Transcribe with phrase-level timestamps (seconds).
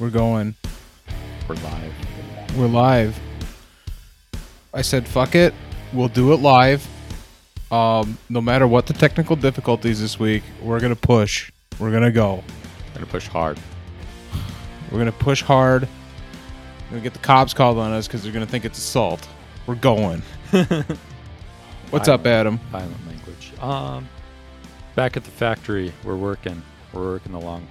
[0.00, 0.54] We're going.
[1.46, 1.92] We're live.
[2.56, 3.20] We're live.
[4.72, 5.52] I said, fuck it.
[5.92, 6.88] We'll do it live.
[7.70, 11.52] Um, no matter what the technical difficulties this week, we're gonna push.
[11.78, 12.42] We're gonna go.
[12.94, 13.60] Gonna push hard.
[14.90, 15.82] We're gonna push hard.
[16.84, 19.28] We're gonna get the cops called on us because they're gonna think it's assault.
[19.66, 20.22] We're going.
[21.90, 22.58] What's up, Adam?
[22.72, 23.52] Violent language.
[23.60, 24.08] Um,
[24.94, 26.62] back at the factory, we're working.
[26.92, 27.68] We're working the long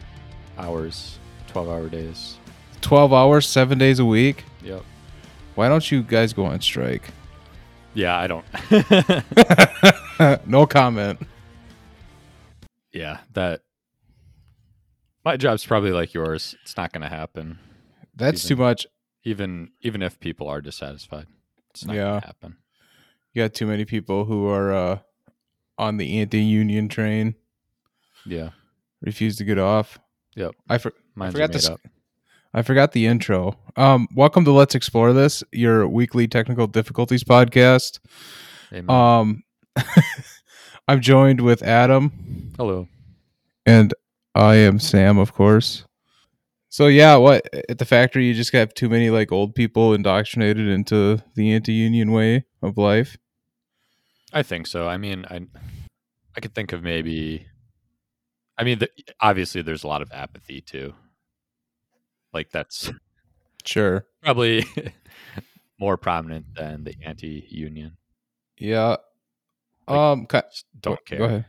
[0.58, 1.19] hours,
[1.50, 2.38] twelve-hour days.
[2.82, 4.44] Twelve hours, seven days a week.
[4.64, 4.84] Yep.
[5.56, 7.12] Why don't you guys go on strike?
[7.94, 8.46] Yeah, I don't.
[10.48, 11.20] no comment.
[12.94, 13.62] yeah, that.
[15.26, 16.56] My job's probably like yours.
[16.64, 17.60] It's not gonna happen.
[18.16, 18.88] That's Even- too much.
[19.26, 21.28] Even even if people are dissatisfied,
[21.72, 22.04] it's not Yeah.
[22.04, 22.58] gonna happen.
[23.34, 25.00] You got too many people who are uh,
[25.78, 27.36] on the anti-union train,
[28.26, 28.50] Yeah.
[29.02, 30.00] refuse to get off.
[30.36, 30.56] Yep.
[30.70, 31.82] I for- Mine's forgot made this- up.
[32.54, 33.60] I forgot the intro.
[33.76, 38.00] Um, welcome to Let's Explore This, your weekly technical difficulties podcast.
[38.90, 39.44] Um,
[40.88, 42.88] I'm joined with Adam, Hello.
[43.66, 43.94] and
[44.34, 45.84] I am Sam, of course.
[46.70, 50.68] So yeah, what at the factory you just got too many like old people indoctrinated
[50.70, 53.18] into the anti-union way of life.
[54.32, 54.88] I think so.
[54.88, 55.42] I mean, I
[56.36, 57.46] I could think of maybe.
[58.58, 58.90] I mean, the,
[59.22, 60.94] obviously, there's a lot of apathy too.
[62.34, 62.92] Like that's
[63.66, 64.06] Sure.
[64.24, 64.66] probably
[65.80, 67.98] more prominent than the anti-union.
[68.58, 68.98] Yeah.
[69.88, 70.28] Like, um.
[70.80, 71.18] don't care.
[71.18, 71.46] Go ahead.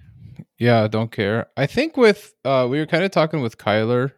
[0.58, 1.46] Yeah, don't care.
[1.56, 4.12] I think with uh we were kind of talking with Kyler.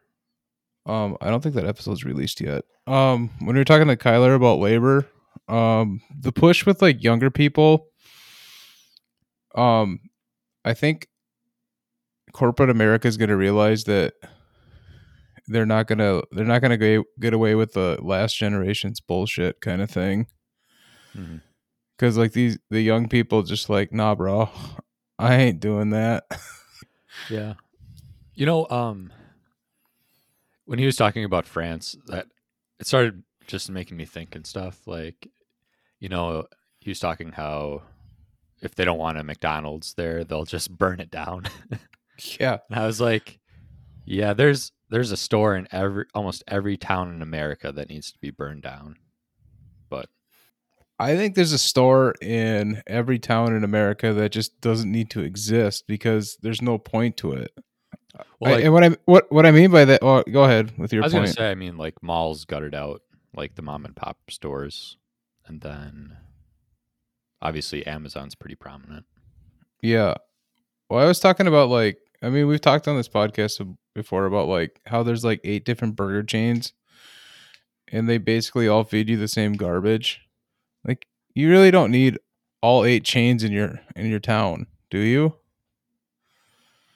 [0.87, 2.65] Um I don't think that episode's released yet.
[2.87, 5.07] Um when we were talking to Kyler about labor,
[5.49, 7.87] um the push with like younger people
[9.55, 10.01] um
[10.65, 11.09] I think
[12.33, 14.15] corporate America is going to realize that
[15.49, 19.01] they're not going to they're not going to go get away with the last generation's
[19.01, 20.27] bullshit kind of thing
[21.17, 21.43] Mhm.
[21.99, 24.49] cuz like these the young people just like, "Nah, bro.
[25.19, 26.25] I ain't doing that."
[27.31, 27.55] Yeah.
[28.35, 29.13] You know, um,
[30.65, 32.27] when he was talking about France, that
[32.81, 34.87] it started just making me think and stuff.
[34.87, 35.29] Like,
[36.01, 36.47] you know,
[36.81, 37.83] he was talking how
[38.63, 41.45] if they don't want a McDonald's there, they'll just burn it down.
[42.41, 42.59] yeah.
[42.71, 43.39] And I was like,
[44.05, 48.19] yeah, there's there's a store in every almost every town in America that needs to
[48.21, 48.97] be burned down.
[49.89, 50.09] But
[50.99, 55.21] I think there's a store in every town in America that just doesn't need to
[55.21, 57.53] exist because there's no point to it.
[58.39, 60.77] well, I- like, and what I what what I mean by that, oh, go ahead
[60.79, 63.01] with your I was gonna say, I mean, like malls gutted out,
[63.35, 64.99] like the mom and pop stores,
[65.47, 66.19] and then
[67.41, 69.07] obviously Amazon's pretty prominent.
[69.81, 70.15] Yeah.
[70.91, 73.53] Well, I was talking about like I mean, we've talked on this podcast
[73.95, 76.73] before about like how there's like eight different burger chains
[77.93, 80.23] and they basically all feed you the same garbage.
[80.85, 82.19] Like you really don't need
[82.63, 85.35] all eight chains in your in your town, do you?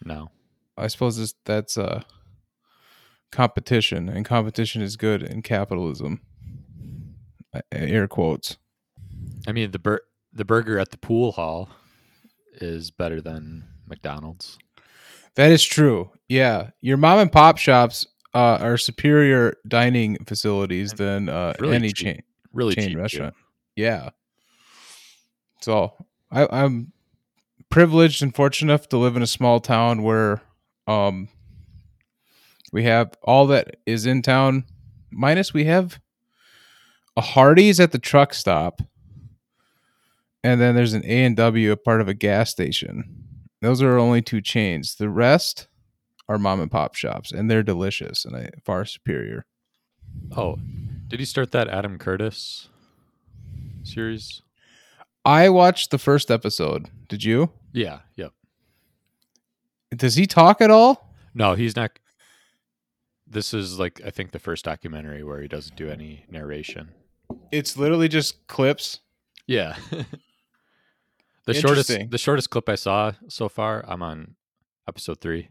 [0.04, 0.30] No,
[0.76, 2.02] I suppose this, that's uh
[3.30, 6.22] competition and competition is good in capitalism.
[7.72, 8.56] Air quotes.
[9.46, 11.68] I mean the bur- the burger at the pool hall
[12.54, 14.58] is better than McDonald's.
[15.36, 16.10] That is true.
[16.28, 21.88] Yeah, your mom and pop shops uh, are superior dining facilities than uh, Really any
[21.92, 22.06] cheap.
[22.06, 23.34] chain Really chain cheap restaurant.
[23.76, 24.10] Yeah.
[25.60, 25.92] So
[26.30, 26.92] I, I'm
[27.70, 30.40] privileged and fortunate enough to live in a small town where
[30.86, 31.28] um
[32.72, 34.64] we have all that is in town.
[35.10, 36.00] Minus we have
[37.16, 38.82] a Hardee's at the truck stop,
[40.42, 43.25] and then there's an A and W, a part of a gas station.
[43.62, 44.96] Those are only two chains.
[44.96, 45.68] The rest
[46.28, 49.46] are mom and pop shops, and they're delicious and far superior.
[50.36, 50.58] Oh,
[51.08, 52.68] did you start that Adam Curtis
[53.84, 54.42] series?
[55.24, 56.88] I watched the first episode.
[57.08, 57.50] Did you?
[57.72, 58.00] Yeah.
[58.16, 58.32] Yep.
[59.96, 61.12] Does he talk at all?
[61.34, 61.98] No, he's not.
[63.26, 66.90] This is like I think the first documentary where he doesn't do any narration.
[67.50, 69.00] It's literally just clips.
[69.46, 69.76] Yeah.
[71.46, 74.36] the shortest the shortest clip I saw so far, I'm on
[74.88, 75.48] episode 3,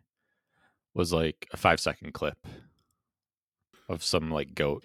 [0.94, 2.38] was like a 5 second clip
[3.89, 4.83] of some like goat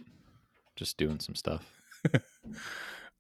[0.77, 1.71] just doing some stuff.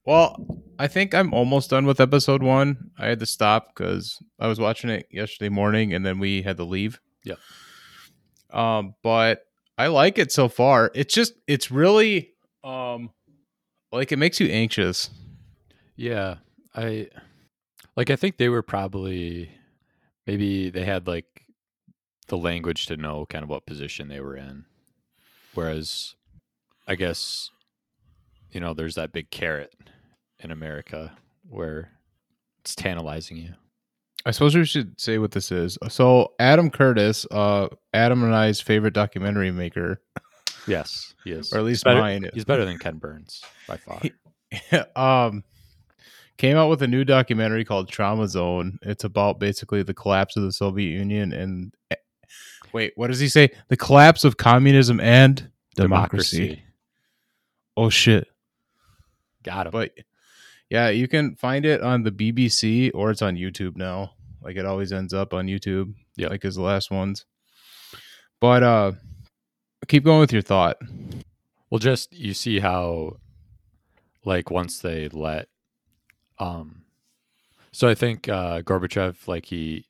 [0.06, 2.90] Well, I think I'm almost done with episode one.
[2.98, 6.56] I had to stop because I was watching it yesterday morning, and then we had
[6.56, 7.00] to leave.
[7.24, 7.34] Yeah.
[8.50, 9.42] Um, but
[9.76, 10.90] I like it so far.
[10.94, 12.32] It's just it's really
[12.64, 13.10] um
[13.92, 15.10] like it makes you anxious.
[15.96, 16.36] Yeah,
[16.74, 17.08] I
[17.96, 19.50] like I think they were probably
[20.26, 21.44] maybe they had like
[22.28, 24.64] the language to know kind of what position they were in.
[25.54, 26.14] Whereas,
[26.86, 27.50] I guess,
[28.52, 29.74] you know, there's that big carrot
[30.38, 31.12] in America
[31.48, 31.90] where
[32.60, 33.54] it's tantalizing you.
[34.24, 35.78] I suppose we should say what this is.
[35.88, 40.00] So Adam Curtis, uh, Adam and I's favorite documentary maker,
[40.66, 42.30] Yes, yes, or at least he's better, mine.
[42.34, 44.00] He's better than Ken Burns by far.
[45.26, 45.44] um,
[46.40, 48.78] came out with a new documentary called Trauma Zone.
[48.80, 51.74] It's about basically the collapse of the Soviet Union and
[52.72, 53.50] wait, what does he say?
[53.68, 56.62] The collapse of communism and democracy.
[57.76, 58.26] Oh shit!
[59.42, 59.72] Got him.
[59.72, 59.92] But
[60.70, 64.12] yeah, you can find it on the BBC or it's on YouTube now.
[64.42, 65.92] Like it always ends up on YouTube.
[66.16, 66.28] Yeah.
[66.28, 67.26] like his last ones.
[68.40, 68.92] But uh,
[69.88, 70.78] keep going with your thought.
[71.68, 73.18] Well, just you see how,
[74.24, 75.48] like, once they let,
[76.40, 76.82] um,
[77.72, 79.84] so I think uh, Gorbachev, like he,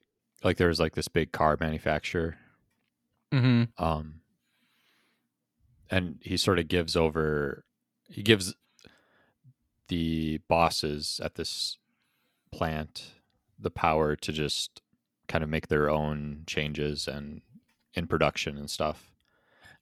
[0.45, 2.37] like there was like this big car manufacturer,
[3.33, 3.83] Mm-hmm.
[3.83, 4.21] um,
[5.89, 7.65] and he sort of gives over,
[8.09, 8.55] he gives
[9.89, 11.79] the bosses at this
[12.53, 13.13] plant
[13.59, 14.83] the power to just
[15.29, 17.43] kind of make their own changes and
[17.95, 19.13] in production and stuff.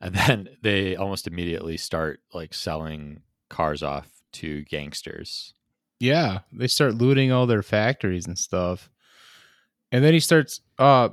[0.00, 5.54] And then they almost immediately start like selling cars off to gangsters.
[6.00, 8.88] Yeah, they start looting all their factories and stuff.
[9.90, 11.10] And then he starts uh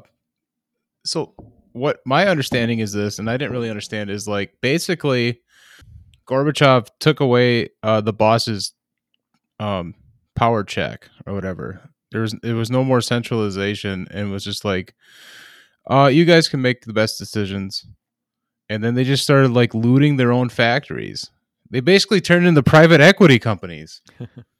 [1.06, 1.34] so
[1.72, 5.42] what my understanding is this and I didn't really understand is like basically
[6.28, 8.74] Gorbachev took away uh the boss's
[9.60, 9.96] um
[10.36, 11.90] power check or whatever.
[12.12, 14.94] There was it was no more centralization and was just like
[15.90, 17.88] uh you guys can make the best decisions.
[18.70, 21.30] And then they just started like looting their own factories.
[21.70, 24.02] They basically turned into private equity companies.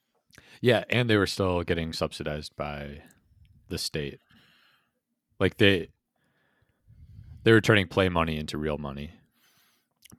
[0.60, 3.02] Yeah, and they were still getting subsidized by
[3.68, 4.20] the state.
[5.38, 5.88] Like they
[7.44, 9.12] they were turning play money into real money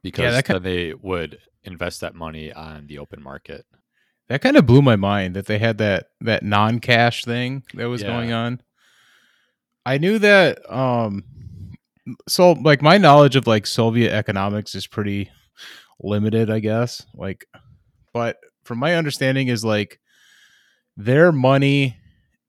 [0.02, 3.66] because that ki- then they would invest that money on the open market.
[4.28, 8.02] That kind of blew my mind that they had that that non-cash thing that was
[8.02, 8.08] Yeah.
[8.08, 8.60] going on.
[9.84, 11.24] I knew that um
[12.28, 15.30] so like my knowledge of like Soviet economics is pretty
[16.00, 17.04] limited, I guess.
[17.14, 17.46] Like
[18.12, 19.98] but from my understanding is like
[20.98, 21.96] their money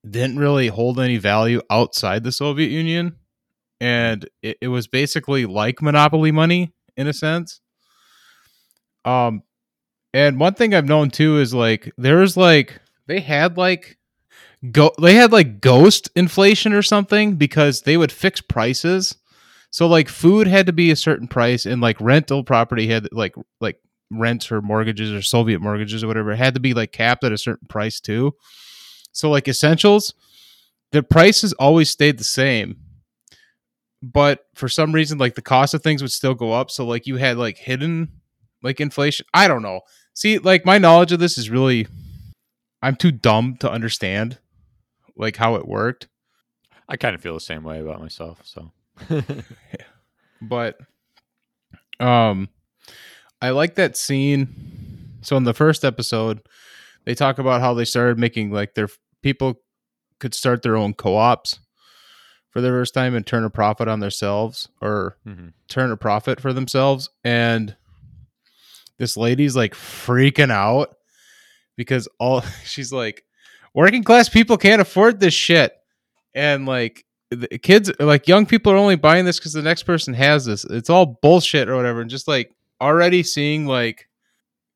[0.09, 3.15] didn't really hold any value outside the Soviet Union
[3.79, 7.61] and it, it was basically like monopoly money in a sense.
[9.05, 9.43] Um
[10.13, 13.97] and one thing I've known too is like there's like they had like
[14.71, 19.15] go they had like ghost inflation or something because they would fix prices.
[19.71, 23.35] So like food had to be a certain price and like rental property had like
[23.61, 23.79] like
[24.11, 27.37] rents or mortgages or Soviet mortgages or whatever had to be like capped at a
[27.37, 28.35] certain price too.
[29.11, 30.13] So like essentials,
[30.91, 32.77] the prices always stayed the same.
[34.01, 36.71] But for some reason, like the cost of things would still go up.
[36.71, 38.09] So like you had like hidden
[38.63, 39.25] like inflation.
[39.33, 39.81] I don't know.
[40.13, 41.87] See, like my knowledge of this is really
[42.81, 44.39] I'm too dumb to understand
[45.15, 46.07] like how it worked.
[46.87, 48.71] I kind of feel the same way about myself, so
[50.41, 50.77] But
[51.99, 52.49] um
[53.41, 54.47] I like that scene.
[55.21, 56.41] So in the first episode,
[57.05, 58.89] they talk about how they started making like their
[59.21, 59.61] people
[60.19, 61.59] could start their own co-ops
[62.49, 65.53] for the first time and turn a profit on themselves or Mhm.
[65.67, 67.75] turn a profit for themselves and
[68.97, 70.95] this lady's like freaking out
[71.77, 73.23] because all she's like
[73.73, 75.73] working class people can't afford this shit
[76.33, 80.13] and like the kids like young people are only buying this because the next person
[80.15, 84.07] has this it's all bullshit or whatever and just like already seeing like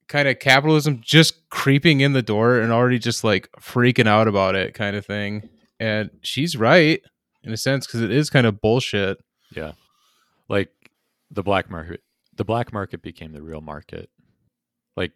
[0.08, 4.56] kind of capitalism just creeping in the door and already just like freaking out about
[4.56, 7.02] it kind of thing and she's right
[7.44, 9.18] in a sense because it is kind of bullshit
[9.56, 9.74] yeah.
[10.50, 10.72] Like
[11.32, 12.02] the black market
[12.36, 14.10] the black market became the real market.
[14.96, 15.12] Like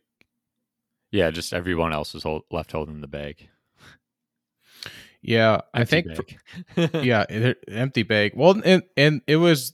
[1.12, 3.50] yeah, just everyone else was hold, left holding the bag.
[5.22, 6.08] yeah i think
[6.94, 7.25] yeah,
[7.67, 8.34] empty bag.
[8.36, 9.74] Well, and and it was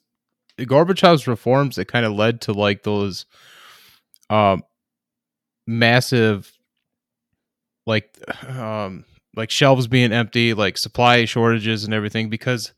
[0.60, 3.25] Gorbachev's reforms that kind of led to like those
[4.29, 4.63] um
[5.67, 6.51] massive
[7.86, 8.17] like
[8.48, 9.05] um
[9.36, 12.74] like shelves being empty, like supply shortages and everything because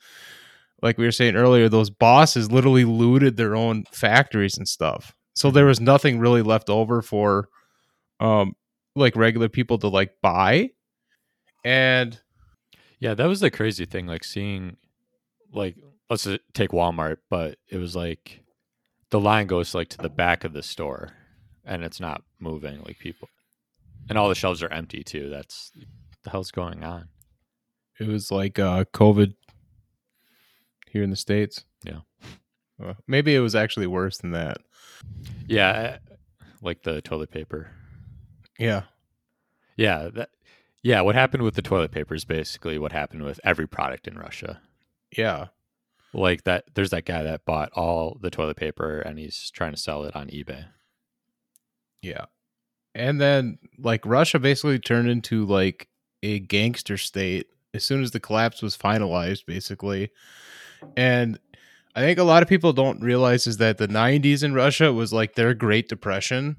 [0.82, 5.14] like we were saying earlier, those bosses literally looted their own factories and stuff.
[5.36, 7.50] So there was nothing really left over for
[8.20, 8.56] um
[8.96, 10.72] like regular people to like buy.
[11.64, 12.20] And
[13.00, 14.08] Yeah, that was the crazy thing.
[14.08, 14.78] Like seeing,
[15.54, 15.76] like,
[16.10, 18.42] let's take Walmart, but it was like
[19.10, 21.14] the line goes like to the back of the store,
[21.64, 22.82] and it's not moving.
[22.84, 23.30] Like people,
[24.10, 25.30] and all the shelves are empty too.
[25.30, 25.88] That's what
[26.24, 27.10] the hell's going on.
[28.00, 29.36] it was like uh COVID
[30.90, 31.66] here in the states.
[31.84, 32.00] Yeah.
[32.84, 34.58] Uh, maybe it was actually worse than that.
[35.48, 35.98] Yeah,
[36.62, 37.72] like the toilet paper.
[38.60, 38.84] Yeah.
[39.78, 40.30] Yeah, that
[40.84, 44.18] yeah, what happened with the toilet paper is basically what happened with every product in
[44.18, 44.62] Russia.
[45.16, 45.48] Yeah.
[46.16, 49.78] Like that there's that guy that bought all the toilet paper and he's trying to
[49.78, 50.66] sell it on eBay.
[52.02, 52.26] Yeah.
[52.94, 55.90] And then like Russia basically turned into like
[56.24, 60.12] a gangster state as soon as the collapse was finalized basically.
[60.96, 61.38] And
[61.96, 65.12] I think a lot of people don't realize is that the 90s in Russia was
[65.12, 66.56] like their great depression.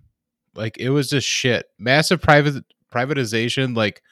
[0.55, 1.67] Like it was just shit.
[1.79, 4.03] Massive private privatization like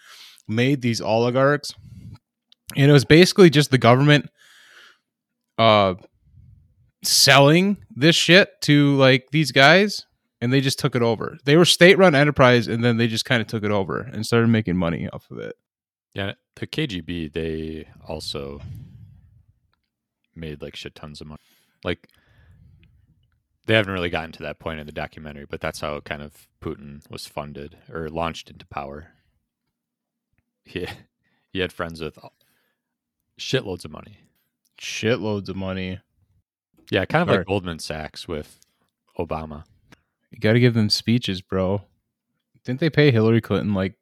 [0.48, 1.74] made these oligarchs
[2.76, 4.28] and it was basically just the government
[5.58, 5.94] uh
[7.02, 10.06] selling this shit to like these guys
[10.44, 11.38] and they just took it over.
[11.46, 14.48] They were state-run enterprise, and then they just kind of took it over and started
[14.48, 15.56] making money off of it.
[16.12, 18.60] Yeah, the KGB they also
[20.34, 21.40] made like shit tons of money.
[21.82, 22.08] Like
[23.64, 26.46] they haven't really gotten to that point in the documentary, but that's how kind of
[26.60, 29.12] Putin was funded or launched into power.
[30.62, 30.86] He
[31.52, 32.18] he had friends with
[33.40, 34.18] shitloads of money.
[34.80, 36.00] Shitloads of money.
[36.90, 37.38] Yeah, kind of Sorry.
[37.38, 38.58] like Goldman Sachs with
[39.18, 39.64] Obama.
[40.30, 41.82] You got to give them speeches, bro.
[42.64, 43.94] Didn't they pay Hillary Clinton like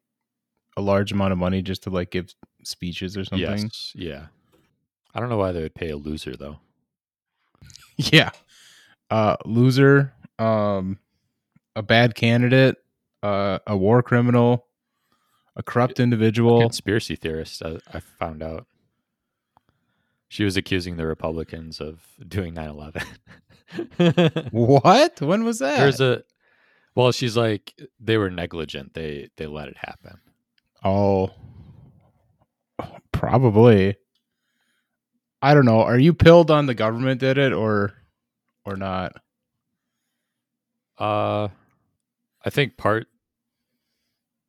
[0.77, 3.59] a large amount of money just to like give speeches or something?
[3.59, 4.27] Yes, yeah.
[5.15, 6.59] I don't know why they would pay a loser though.
[7.99, 8.31] Yeah.
[9.11, 10.15] Uh, loser.
[10.39, 10.99] Um,
[11.77, 12.77] a bad candidate.
[13.23, 14.67] Uh, a war criminal.
[15.55, 16.61] A corrupt individual.
[16.61, 18.67] Conspiracy theorist, I, I found out.
[20.33, 23.03] She was accusing the Republicans of doing 9 11.
[24.51, 25.21] What?
[25.21, 25.79] When was that?
[25.79, 26.23] There's a,
[26.95, 28.95] well, she's like, they were negligent.
[28.95, 30.21] They they let it happen.
[30.83, 31.33] Oh,
[33.13, 33.97] probably.
[35.43, 35.83] I don't know.
[35.83, 37.93] Are you pilled on the government did it or
[38.65, 39.13] or not?
[40.97, 41.49] Uh,
[42.43, 43.07] I think part,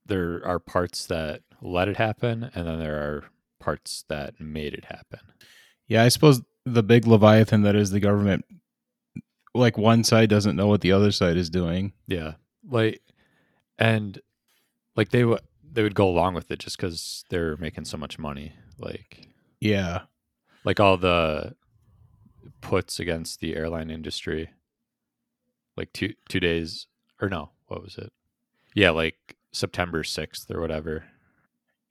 [0.05, 3.25] there are parts that let it happen, and then there are
[3.59, 5.19] parts that made it happen.
[5.93, 8.45] Yeah, I suppose the big leviathan that is the government
[9.53, 11.93] like one side doesn't know what the other side is doing.
[12.07, 12.33] Yeah,
[12.67, 12.99] like,
[13.77, 14.19] and
[14.95, 18.17] like they would they would go along with it just because they're making so much
[18.17, 18.53] money.
[18.79, 19.27] Like,
[19.59, 20.01] Yeah.
[20.63, 21.55] like all the
[22.61, 24.49] puts against the airline industry.
[25.77, 26.87] Like two two days
[27.21, 28.11] or no, what was it?
[28.73, 31.05] Yeah, like September sixth or whatever.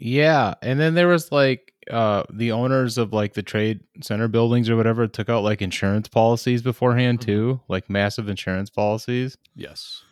[0.04, 4.68] Yeah, and then there was like uh the owners of like the trade center buildings
[4.68, 7.24] or whatever took out like insurance policies beforehand Mhm.
[7.24, 9.36] too, like massive insurance policies.
[9.54, 10.02] Yes.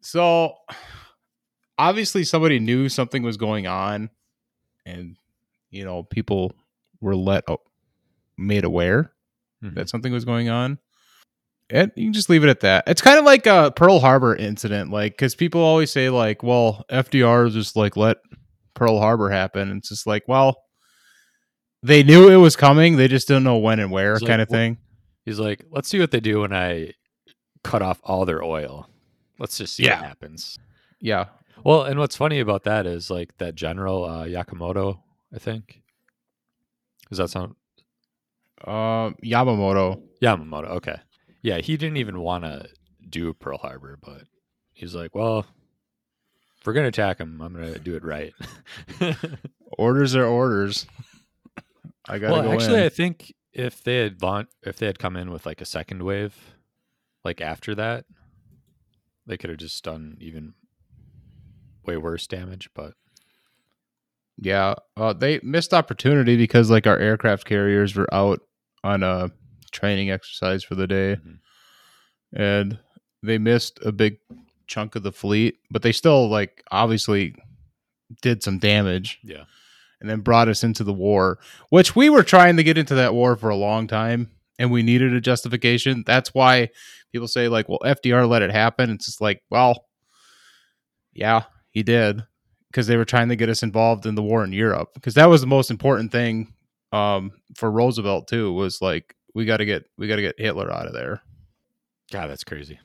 [0.00, 0.54] So
[1.78, 4.10] obviously somebody knew something was going on
[4.84, 5.16] and
[5.70, 6.52] you know people
[7.00, 7.44] were let
[8.36, 9.12] made aware
[9.62, 9.74] Mhm.
[9.74, 10.78] that something was going on.
[11.70, 12.84] And you can just leave it at that.
[12.86, 16.84] It's kind of like a Pearl Harbor incident like cuz people always say like, well,
[16.90, 18.18] FDR just like let
[18.76, 19.68] Pearl Harbor happen.
[19.70, 20.56] And it's just like, well,
[21.82, 24.48] they knew it was coming, they just didn't know when and where like, kind of
[24.48, 24.78] thing.
[25.24, 26.92] He's like, let's see what they do when I
[27.64, 28.88] cut off all their oil.
[29.40, 29.96] Let's just see Yeah.
[30.00, 30.56] what happens.
[31.00, 31.26] Yeah.
[31.64, 35.00] Well, and what's funny about that is like that general uh, Yakamoto,
[35.34, 35.82] I think.
[37.08, 37.54] Does that sound
[38.64, 40.00] Um Yamamoto.
[40.22, 40.68] Yamamoto?
[40.78, 40.96] Okay,
[41.42, 42.68] yeah, he didn't even want to
[43.08, 44.22] do Pearl Harbor, but
[44.72, 45.44] he's like, well,
[46.66, 48.32] we're gonna attack him, I'm gonna do it right.
[49.78, 50.86] Orders are orders.
[52.08, 52.82] I got to well, go actually, in.
[52.84, 56.02] I think if they had launch, if they had come in with like a second
[56.02, 56.34] wave,
[57.24, 58.04] like after that,
[59.26, 60.54] they could have just done even
[61.84, 62.70] way worse damage.
[62.74, 62.94] But
[64.38, 68.40] Yeah, uh, they missed opportunity because like our aircraft carriers were out
[68.84, 69.30] on a
[69.72, 71.38] training exercise for the day, Mhm.
[72.34, 72.78] and
[73.22, 74.18] they missed a big
[74.66, 75.58] chunk of the fleet.
[75.70, 77.34] But they still like obviously
[78.22, 79.44] did some damage, yeah,
[80.00, 81.38] and then brought us into the war,
[81.70, 84.82] which we were trying to get into that war for a long time, and we
[84.82, 86.04] needed a justification.
[86.06, 86.70] That's why
[87.12, 89.86] people say like, "Well, FDR let it happen." It's just like, well,
[91.12, 92.22] yeah, he did
[92.70, 95.26] because they were trying to get us involved in the war in Europe because that
[95.26, 96.52] was the most important thing
[96.92, 98.52] um, for Roosevelt too.
[98.52, 101.22] Was like we got to get we got to get Hitler out of there.
[102.12, 102.78] God, that's crazy.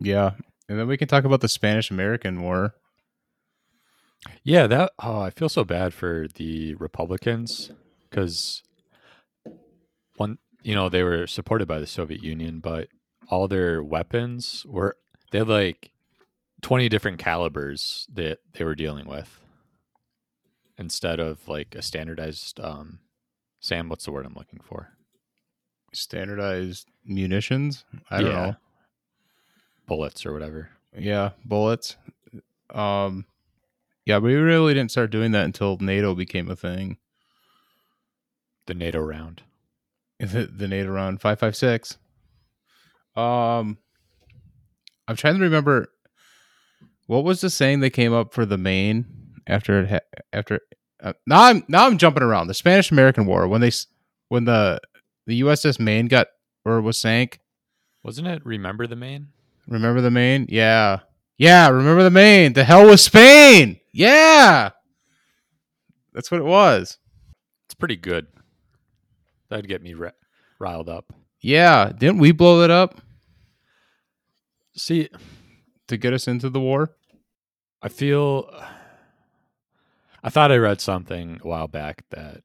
[0.00, 0.32] Yeah,
[0.68, 2.74] and then we can talk about the Spanish American War.
[4.42, 4.92] Yeah, that.
[5.02, 7.70] Oh, I feel so bad for the Republicans
[8.08, 8.62] because
[10.16, 12.88] one, you know, they were supported by the Soviet Union, but
[13.28, 14.96] all their weapons were
[15.30, 15.90] they had like
[16.62, 19.40] twenty different calibers that they were dealing with
[20.78, 22.58] instead of like a standardized.
[22.60, 23.00] um
[23.60, 24.90] Sam, what's the word I'm looking for?
[25.92, 27.84] standardized munitions.
[28.10, 28.46] I don't Yeah.
[28.46, 28.56] know.
[29.86, 30.70] Bullets or whatever.
[30.96, 31.96] Yeah, bullets.
[32.72, 33.26] Um,
[34.06, 36.98] yeah, we really didn't start doing that until NATO became a thing.
[38.66, 39.42] The NATO round.
[40.20, 41.98] The, the NATO round five five six.
[43.16, 43.78] Um,
[45.06, 45.88] I'm trying to remember
[47.06, 49.04] what was the saying they came up for the Maine
[49.46, 50.60] after it ha- after.
[51.02, 53.70] Uh, now I'm now I'm jumping around the Spanish American War when they
[54.28, 54.80] when the
[55.26, 56.28] the USS Maine got
[56.64, 57.40] or was sank.
[58.02, 59.28] Wasn't it Remember the Maine?
[59.66, 60.46] Remember the Maine?
[60.48, 61.00] Yeah.
[61.38, 62.52] Yeah, remember the Maine.
[62.52, 63.80] The hell was Spain.
[63.92, 64.70] Yeah.
[66.12, 66.98] That's what it was.
[67.66, 68.26] It's pretty good.
[69.48, 70.10] That'd get me re-
[70.58, 71.12] riled up.
[71.40, 71.92] Yeah.
[71.96, 73.00] Didn't we blow that up
[74.76, 75.08] See,
[75.86, 76.96] to get us into the war?
[77.80, 78.50] I feel.
[80.22, 82.42] I thought I read something a while back that,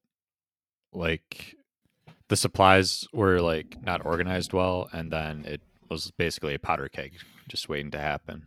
[0.93, 1.55] like,
[2.27, 7.13] the supplies were like not organized well, and then it was basically a powder keg
[7.47, 8.43] just waiting to happen.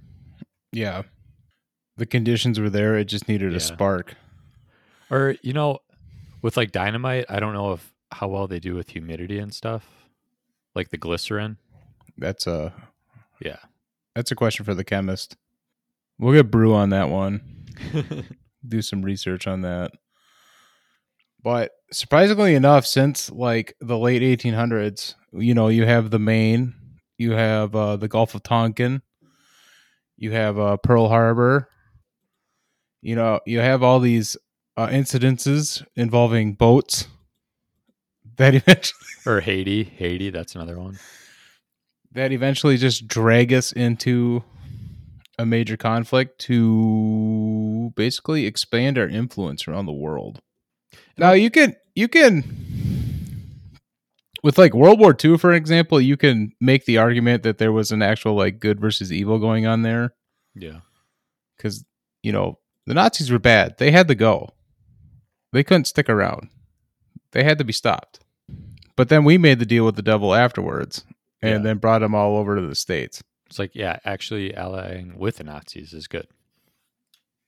[0.73, 1.03] Yeah.
[1.97, 2.97] The conditions were there.
[2.97, 3.57] It just needed Yeah.
[3.59, 4.15] a spark.
[5.11, 5.79] Or you know,
[6.41, 9.87] with like dynamite, I don't know if how well they do with humidity and stuff,
[10.75, 11.59] like the glycerin.
[12.19, 12.73] That's a
[13.41, 13.59] Yeah.
[14.15, 15.37] that's a question for the chemist.
[16.19, 17.67] We'll get Brew on that one.
[18.67, 19.93] do some research on that.
[21.43, 26.75] But surprisingly enough, since like the late 1800s, you know, you have the Maine,
[27.19, 29.03] you have uh, the Gulf of Tonkin,
[30.17, 31.69] you have uh, Pearl Harbor,
[33.01, 34.37] you know, you have all these
[34.77, 37.07] uh, incidences involving boats
[38.37, 40.99] that eventually or Haiti, Haiti, that's another one.
[42.13, 44.43] that eventually just drag us into
[45.39, 50.41] a major conflict to basically expand our influence around the world.
[51.17, 52.45] Now you can you can
[54.43, 57.93] with like World War II, for example, you can make the argument that there was
[57.93, 60.15] an actual like good versus evil going on there
[60.55, 60.81] Yeah.
[61.57, 61.85] because
[62.23, 63.77] you know the Nazis were bad.
[63.79, 64.51] They had to go.
[65.53, 66.49] They couldn't stick around.
[67.33, 68.21] They had to be stopped.
[68.97, 71.05] But then we made the deal with the devil afterwards,
[71.41, 71.59] and Yeah.
[71.59, 73.23] then brought them all over to the states.
[73.47, 76.27] It's like, yeah, actually allying with the Nazis is good.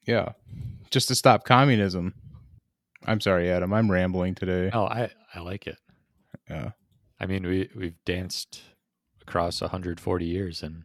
[0.06, 0.32] Yeah,
[0.90, 2.14] just to stop communism.
[3.06, 3.72] I'm sorry, Adam.
[3.72, 4.70] I'm rambling today.
[4.72, 5.76] Oh, I, I like it.
[6.48, 6.72] Yeah,
[7.20, 8.62] I mean, we, we've danced
[9.22, 10.84] across 140 years in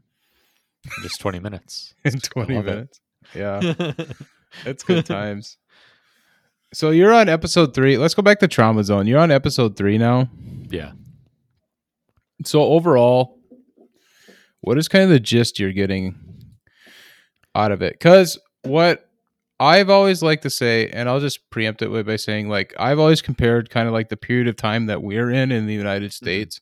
[1.02, 1.94] just 20 minutes.
[2.06, 2.72] in 20 love it.
[2.72, 3.02] minutes.
[3.36, 3.60] Yeah,
[4.65, 5.58] it's good times.
[6.74, 7.98] So you're on episode three.
[7.98, 9.08] Let's go back to Trauma Zone.
[9.08, 10.30] You're on episode three now.
[10.70, 10.92] yeah.
[12.46, 13.38] So overall,
[14.62, 16.15] what is kind of the gist you're getting
[17.56, 17.94] out of it?
[17.94, 19.09] Because what
[19.60, 23.22] I've always liked to say, and I'll just preempt it by saying, like, I've always
[23.22, 26.62] compared kind of like the period of time that we're in in the United States,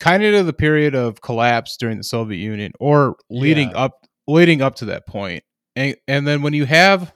[0.00, 3.76] kind of to the period of collapse during the Soviet Union, or leading Yeah.
[3.84, 5.44] up, leading up to that point.
[5.74, 7.12] And and then when you have,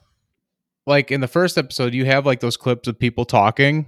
[0.86, 3.86] like, in the first episode, you have like those clips of people talking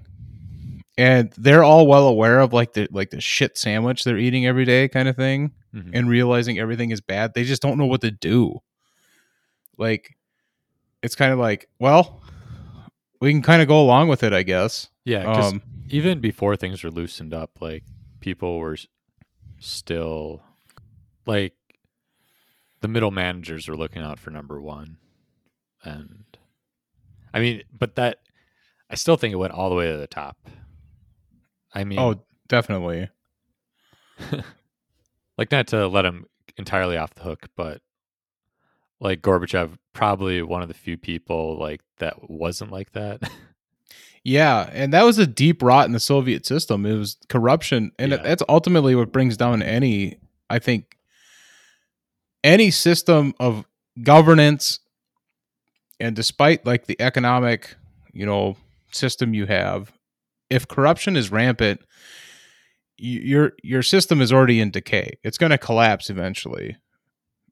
[0.98, 4.66] and they're all well aware of like the like the shit sandwich they're eating every
[4.66, 5.90] day kind of thing Mhm.
[5.94, 8.58] and realizing everything is bad they just don't know what to do
[9.78, 10.14] like
[11.02, 12.22] it's kind of like well
[13.20, 15.24] we can kind of go along with it i guess Yeah.
[15.24, 17.84] 'cause um even before things were loosened up, like
[18.20, 18.78] people were
[19.58, 20.42] still
[21.26, 21.54] like
[22.80, 24.96] the middle managers were looking out for number one.
[25.84, 26.24] And
[27.34, 28.20] I mean, but that
[28.88, 30.48] I still think it went all the way to the top.
[31.74, 33.08] I mean, oh definitely
[35.38, 37.82] like not to let him entirely off the hook, but
[39.02, 43.20] like Gorbachev, probably one of the few people like that wasn't like that.
[44.24, 48.12] yeah and that was a deep rot in the soviet system it was corruption and
[48.12, 48.18] Yeah.
[48.18, 50.96] that's ultimately what brings down any i think
[52.44, 53.64] any system of
[54.04, 54.78] governance
[55.98, 57.74] and despite like the economic
[58.12, 58.56] you know
[58.92, 59.90] system you have
[60.50, 61.80] if corruption is rampant
[62.96, 66.76] your your system is already in decay it's going to collapse eventually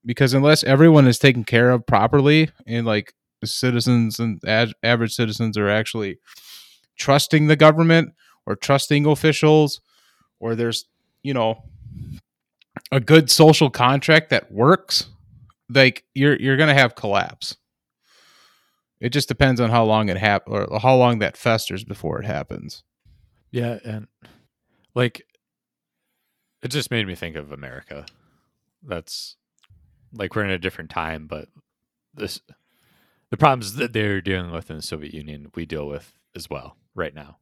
[0.04, 5.56] because unless everyone is taken care of properly and like citizens and ad- average citizens
[5.56, 6.18] are actually
[6.96, 8.12] trusting the government
[8.46, 9.80] or trusting officials
[10.38, 10.86] or there's
[11.22, 11.62] you know
[12.92, 15.08] a good social contract that works
[15.68, 17.56] like you're you're going to have collapse
[19.00, 22.26] it just depends on how long it hap- or how long that festers before it
[22.26, 22.82] happens
[23.50, 24.06] yeah, and
[24.94, 25.26] like
[26.62, 28.06] it just made me think of America.
[28.82, 29.36] That's
[30.12, 31.48] like we're in a different time, but
[32.14, 32.40] this
[33.30, 36.76] the problems that they're dealing with in the Soviet Union, we deal with as well
[36.94, 37.38] right now.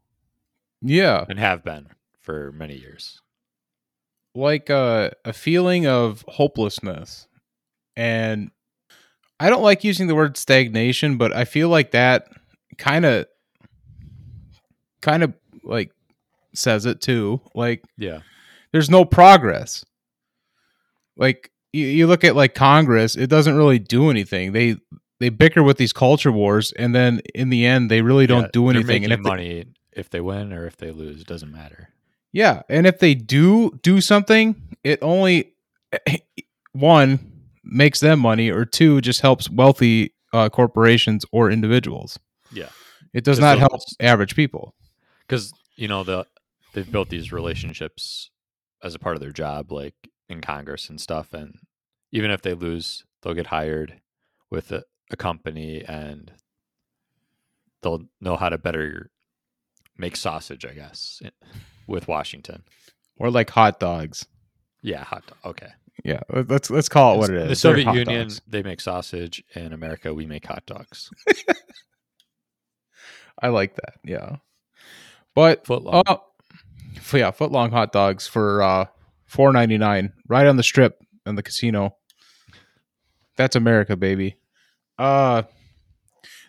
[0.83, 1.25] Yeah.
[1.29, 1.89] And have been
[2.21, 3.21] for many years.
[4.35, 7.27] like a a feeling of hopelessness.
[7.97, 8.51] And
[9.41, 12.27] i don't like using the word stagnation but i feel like that
[12.77, 13.25] kind of
[15.01, 15.93] kind of like
[16.55, 17.41] says it too.
[17.55, 18.21] Like Yeah.
[18.73, 19.85] there's no progress.
[21.17, 24.77] Like you, you look at like congress it doesn't really do anything they
[25.21, 28.51] they bicker with these culture wars and then in the end they really don't Yeah,
[28.53, 31.51] do anything and if they, money if they win or if they lose, it doesn't
[31.51, 31.89] matter.
[32.31, 34.55] Yeah, and if they do do something,
[34.85, 35.55] it only
[36.73, 37.19] one
[37.65, 42.19] makes them money, or two just helps wealthy uh, corporations or individuals.
[42.53, 42.69] Yeah.
[43.13, 44.75] It does not help average people.
[45.27, 46.27] because you know the
[46.75, 48.31] they've built these relationships
[48.83, 49.95] as a part of their job like
[50.29, 51.59] in congress and stuff and
[52.13, 54.01] even if they lose they'll get hired
[54.51, 56.33] with a, a company and
[57.83, 59.11] they'll know how to better
[59.97, 61.21] make sausage i guess
[61.87, 62.63] with washington
[63.17, 64.27] Or like hot dogs.
[64.83, 65.71] yeah hot dog okay
[66.05, 67.49] Yeah, let- let's let's call it what it is.
[67.49, 68.41] the soviet union dogs.
[68.47, 71.11] they make sausage in america we make hot dogs
[73.41, 73.95] I like that.
[74.05, 74.37] Yeah,
[75.35, 76.17] but foot long uh,
[77.13, 78.87] yeah, foot long hot dogs for uh,
[79.29, 81.95] four ninety nine, right on the strip in the casino.
[83.37, 84.39] That's America, baby.
[84.99, 85.43] Uh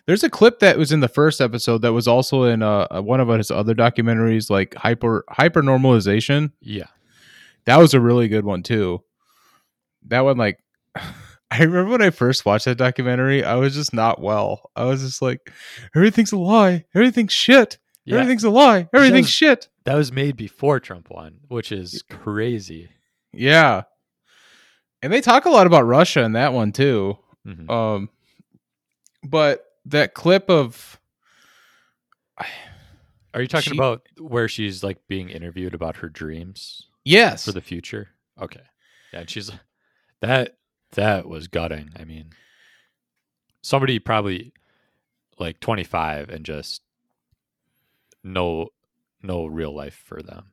[0.06, 3.20] there's a clip that was in the first episode that was also in uh one
[3.20, 6.50] of his other documentaries, like hyper hyper normalization.
[6.60, 6.88] yeah
[7.66, 9.04] That was a really good one too.
[10.08, 10.58] That one, like,
[11.52, 14.70] I remember when I first watched that documentary, I was just not well.
[14.76, 15.52] I was just like,
[15.94, 19.68] everything's a lie, everything's shit, yeah everything's a lie, everything's shit.
[19.84, 22.88] That was made before trump won which is crazy
[23.32, 23.82] Yeah,
[25.02, 27.16] and they talk a lot about Russia in that one too.
[27.46, 27.70] Mhm.
[27.70, 28.08] Um,
[29.22, 30.98] but that clip of
[33.34, 37.52] Are you talking She- about where she's like being interviewed about her dreams yes, for
[37.52, 38.08] the future?
[38.40, 38.60] Okay.
[39.12, 39.50] Yeah, and she's
[40.20, 40.56] that
[40.92, 41.90] that was gutting.
[41.96, 42.30] I mean,
[43.62, 44.52] somebody probably
[45.38, 46.82] like 25 and just
[48.24, 48.68] no
[49.22, 50.46] no real life for them.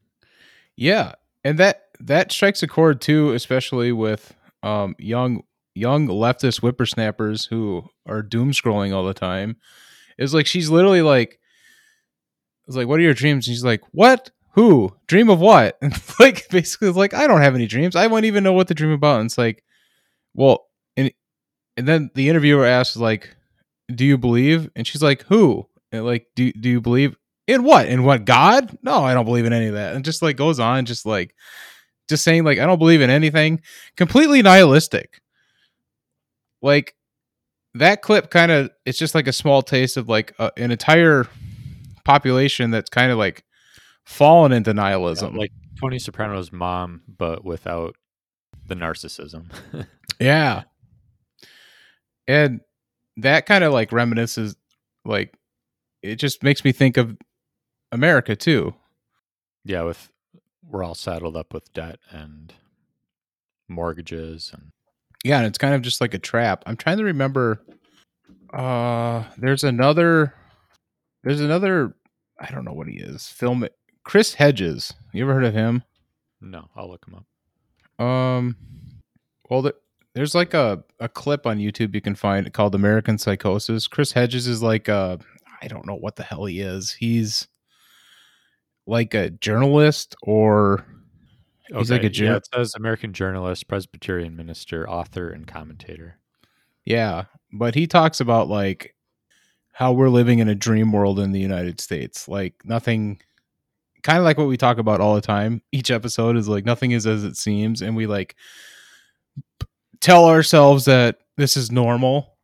[0.76, 5.44] yeah, and that that strikes a chord too, especially with um young
[5.76, 9.58] young leftist whippersnappers who are doom scrolling all the time.
[10.18, 11.40] Is like she's literally like,
[12.68, 13.48] it's like, what are your dreams?
[13.48, 14.32] And she's like, what?
[14.54, 14.96] Who?
[15.08, 15.78] Dream of what?
[15.82, 17.96] And like basically, it's like I don't have any dreams.
[17.96, 19.20] I won't even know what to dream about.
[19.20, 19.64] And it's like,
[20.34, 21.12] well, and
[21.78, 23.36] and then the interviewer asks like,
[23.94, 24.70] do you believe?
[24.76, 25.68] And she's like, who?
[25.92, 27.16] And like, do do you believe
[27.48, 27.88] in what?
[27.88, 28.78] In what God?
[28.84, 29.96] No, I don't believe in any of that.
[29.96, 31.34] And just like goes on, just like
[32.10, 33.62] just saying like I don't believe in anything.
[33.96, 35.22] Completely nihilistic.
[36.62, 36.96] Like
[37.74, 41.28] that clip kind of it's just like a small taste of like a, an entire
[42.04, 43.44] population that's kind of like
[44.06, 45.36] fallen into nihilism.
[45.36, 47.96] like Tony Soprano's mom, but without
[48.68, 49.46] the narcissism.
[50.20, 50.64] Yeah.
[52.28, 52.62] And
[53.18, 54.56] that kind of like reminisces
[55.06, 55.34] like
[56.04, 57.18] it just makes me think of
[57.98, 58.74] America too.
[59.66, 60.10] yeah, with
[60.70, 62.54] we're all saddled up with debt and
[63.68, 64.72] mortgages and
[65.24, 66.64] Yeah, and it's kind of just like a trap.
[66.66, 67.62] I'm trying to remember
[68.54, 70.34] uh there's another
[71.24, 71.96] there's another
[72.40, 73.28] I don't know what he is.
[73.28, 73.68] Film
[74.04, 74.94] Chris Hedges.
[75.12, 75.84] You ever heard of him?
[76.40, 78.06] no, I'll look him up.
[78.06, 78.56] Um
[79.50, 79.74] well there,
[80.14, 83.88] there's like a, a clip on YouTube you can find called American Psychosis.
[83.88, 85.18] Chris Hedges is like uh
[85.62, 86.92] I don't know what the hell he is.
[86.92, 87.48] He's
[88.88, 90.86] like a journalist or
[91.76, 96.18] He's like a yeah, it says American journalist, Presbyterian minister, author, and commentator.
[96.86, 98.96] yeah, but he talks about like
[99.74, 102.28] how we're living in a dream world in the United States.
[102.28, 103.20] Like nothing
[104.02, 105.62] kind of like what we talk about all the time.
[105.74, 108.36] Each episode is like nothing is as it seems and we like
[110.00, 112.38] tell ourselves that this is normal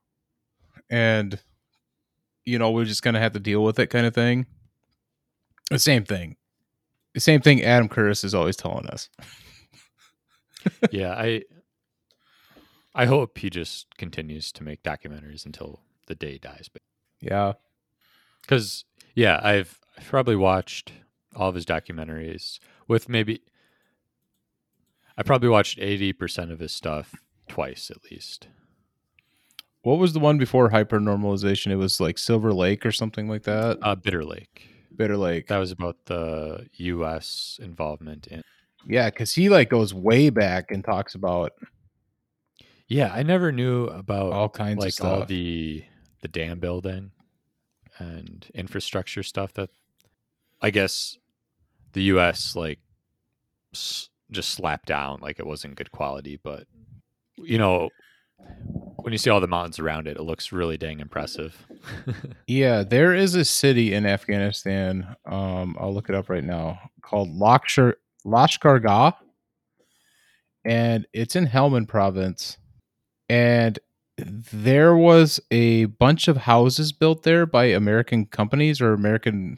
[0.90, 1.40] and
[2.46, 4.46] you know, we're just going to have to deal with it kind of thing.
[5.72, 6.36] The same thing.
[7.14, 9.10] The same thing Adam Curtis is always telling us.
[10.92, 11.44] yeah, I
[12.96, 16.70] I hope he just continues to make documentaries until the day he dies.
[16.72, 16.82] But
[17.22, 17.54] Yeah.
[18.42, 20.92] because yeah, I've I've probably watched
[21.36, 23.42] all of his documentaries with maybe
[25.18, 27.16] I probably watched eighty percent of his stuff
[27.48, 28.48] twice at least.
[29.84, 31.72] What was the one before hypernormalization?
[31.72, 33.78] It was like Silver Lake or something like that.
[33.82, 34.70] Uh, Bitter Lake.
[34.96, 35.48] Bitter Lake.
[35.48, 37.60] That was about the U.S.
[37.62, 38.42] involvement in.
[38.86, 41.54] Yeah, because he like goes way back and talks about
[42.88, 45.20] Yeah, I never knew about all kinds of like stuff.
[45.22, 45.84] all the
[46.22, 47.12] the dam building
[48.00, 49.70] and infrastructure stuff that
[50.62, 51.18] I guess
[51.94, 52.56] the U.S.
[52.56, 52.80] like
[53.74, 56.66] s- just slapped down like it wasn't good quality, but
[57.38, 57.90] you know
[59.04, 61.58] when you see all the mountains around it, it looks really dang impressive.
[62.48, 65.16] Yeah, there is a city in Afghanistan.
[65.26, 67.94] Um, I'll look it up right now called Lashkar
[68.26, 69.12] Lashkar Gah,
[70.66, 72.58] and it's in Helmand province.
[73.30, 73.80] And
[74.18, 79.58] there was a bunch of houses built there by American companies or American,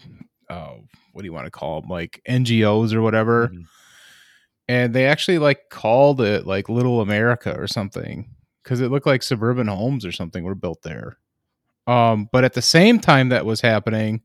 [0.49, 0.75] uh,
[1.13, 3.49] what do you want to call them, like NGOs or whatever.
[3.49, 3.65] Mhm.
[4.67, 8.34] And they actually like called it like Little America or something
[8.65, 11.17] because it looked like suburban homes or something were built there.
[11.85, 14.23] Um, but at the same time that was happening,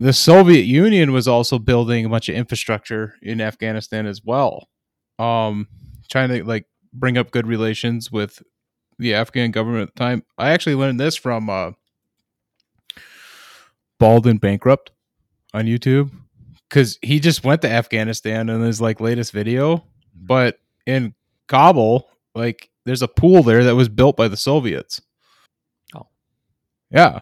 [0.00, 4.68] the Soviet Union was also building a bunch of infrastructure in Afghanistan as well.
[5.18, 5.68] Um,
[6.10, 8.42] trying to like bring up good relations with
[8.98, 10.24] the Afghan government at the time.
[10.38, 11.72] I actually learned this from uh,
[14.00, 14.90] Bald and Bankrupt
[15.52, 16.10] on YouTube
[16.68, 19.84] because he just went to Afghanistan in his like latest video.
[20.14, 21.14] But in
[21.46, 25.00] Kabul, like there's a pool there that was built by the Soviets.
[25.94, 26.08] Oh.
[26.90, 27.20] yeah.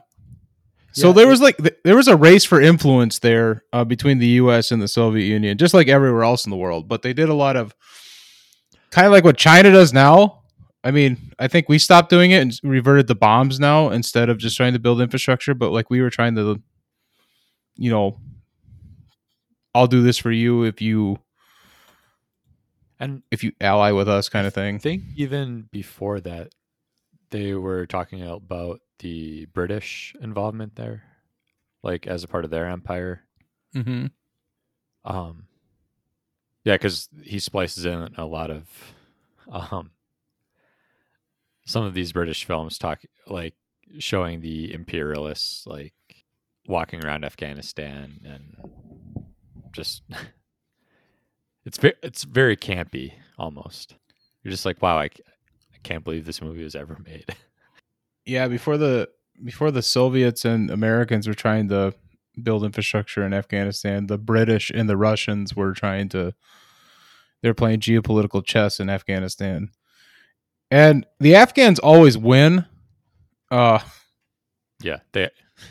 [0.92, 4.18] So Yeah, there was like th- there was a race for influence there uh, between
[4.18, 4.72] the U.S.
[4.72, 6.88] and the Soviet Union, just like everywhere else in the world.
[6.88, 7.74] But they did a lot of
[8.90, 10.42] kind of like what China does now.
[10.82, 14.38] I mean, I think we stopped doing it and reverted to bombs now instead of
[14.38, 15.54] just trying to build infrastructure.
[15.54, 16.60] But like we were trying to,
[17.76, 18.18] you know,
[19.74, 21.18] I'll do this for you if you
[23.00, 24.76] And if you ally with us, kind of thing.
[24.76, 26.54] I think even before that,
[27.30, 31.04] they were talking about the British involvement there,
[31.82, 33.24] like as a part of their empire.
[33.74, 34.06] Mm-hmm.
[35.04, 35.46] Um,
[36.64, 38.68] yeah, because he splices in a lot of
[39.50, 39.92] um,
[41.64, 43.54] some of these British films talk like
[43.98, 45.94] showing the imperialists like
[46.66, 48.56] walking around Afghanistan and
[49.72, 50.02] just
[51.64, 53.94] it's very it's very campy almost.
[54.42, 55.22] You're just like, wow, I, c-
[55.74, 57.26] I can't believe this movie was ever made.
[58.24, 59.08] Yeah, before the
[59.42, 61.94] before the Soviets and Americans were trying to
[62.42, 66.34] build infrastructure in Afghanistan, the British and the Russians were trying to
[67.42, 69.70] they're playing geopolitical chess in Afghanistan.
[70.70, 72.66] And the Afghans always win.
[73.50, 73.80] Uh
[74.82, 75.30] yeah, they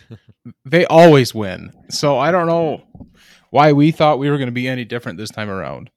[0.66, 1.72] they always win.
[1.90, 2.84] So I don't know
[3.52, 5.90] why we thought we were going to be any different this time around.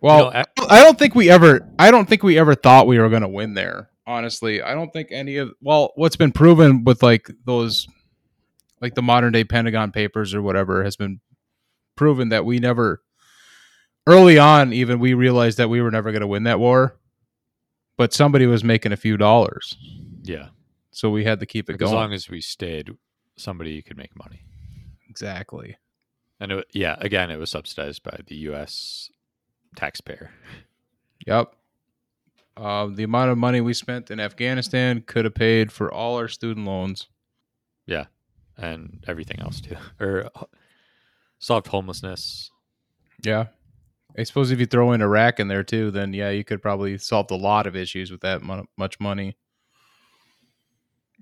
[0.00, 3.08] Well, a- I don't think we ever I don't think we ever thought we were
[3.08, 3.90] going to win there.
[4.06, 7.88] Honestly, I don't think any of well, what's been proven with like those
[8.80, 11.20] like the modern day Pentagon papers or whatever has been
[11.96, 13.02] proven that we never
[14.06, 16.98] early on even we realized that we were never going to win that war.
[17.96, 19.74] But somebody was making a few dollars.
[20.22, 20.48] yeah,
[20.90, 21.90] So we had to keep it like, going.
[21.90, 22.90] as long as we stayed,
[23.38, 24.42] somebody could make money.
[25.08, 25.78] exactly.
[26.40, 29.10] And it, yeah, again, it was subsidized by the U.S.
[29.74, 30.30] taxpayer.
[31.26, 31.54] Yep.
[32.56, 36.28] Uh, the amount of money we spent in Afghanistan could have paid for all our
[36.28, 37.08] student loans.
[37.86, 38.06] Yeah,
[38.56, 40.44] and everything else too, or uh,
[41.38, 42.50] solved homelessness.
[43.22, 43.46] Yeah.
[44.18, 46.96] I suppose if you throw in Iraq in there too, then yeah, you could probably
[46.96, 48.40] solve a lot of issues with that
[48.76, 49.36] much money.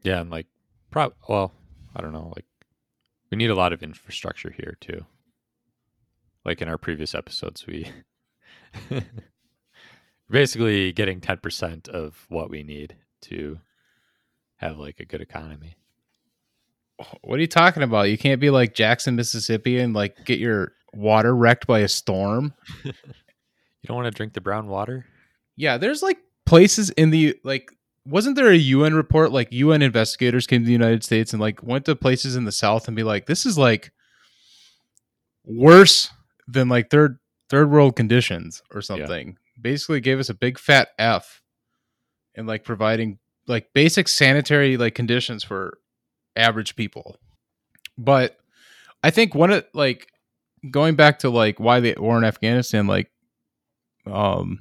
[0.04, 0.46] Yeah, and like,
[0.90, 1.52] prob well,
[1.96, 2.44] I don't know, like,
[3.34, 5.04] we need a lot of infrastructure here too.
[6.44, 7.90] Like in our previous episodes, we
[10.30, 13.58] basically getting ten percent of what we need to
[14.58, 15.74] have like a good economy.
[17.22, 18.08] What are you talking about?
[18.08, 22.54] You can't be like Jackson, Mississippi and like get your water wrecked by a storm.
[22.84, 25.04] You don't want to drink the brown water.
[25.56, 26.16] Yeah, there's like
[26.46, 27.70] places in the like
[28.06, 31.62] wasn't there a UN report like UN investigators came to the United States and like
[31.62, 33.92] went to places in the south and be like this is like
[35.44, 36.10] worse
[36.46, 39.36] than like third third world conditions or something.
[39.60, 41.42] Basically gave us a big fat F
[42.34, 45.78] in like providing like basic sanitary like conditions for
[46.36, 47.16] average people.
[47.96, 48.36] But
[49.02, 50.08] I think one of like
[50.70, 53.10] going back to like why the war in Afghanistan like
[54.06, 54.58] um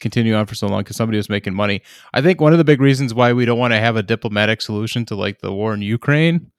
[0.00, 1.82] continue on for so long because somebody was making money.
[2.12, 4.60] I think one of the big reasons why we don't want to have a diplomatic
[4.60, 6.50] solution to like the war in Ukraine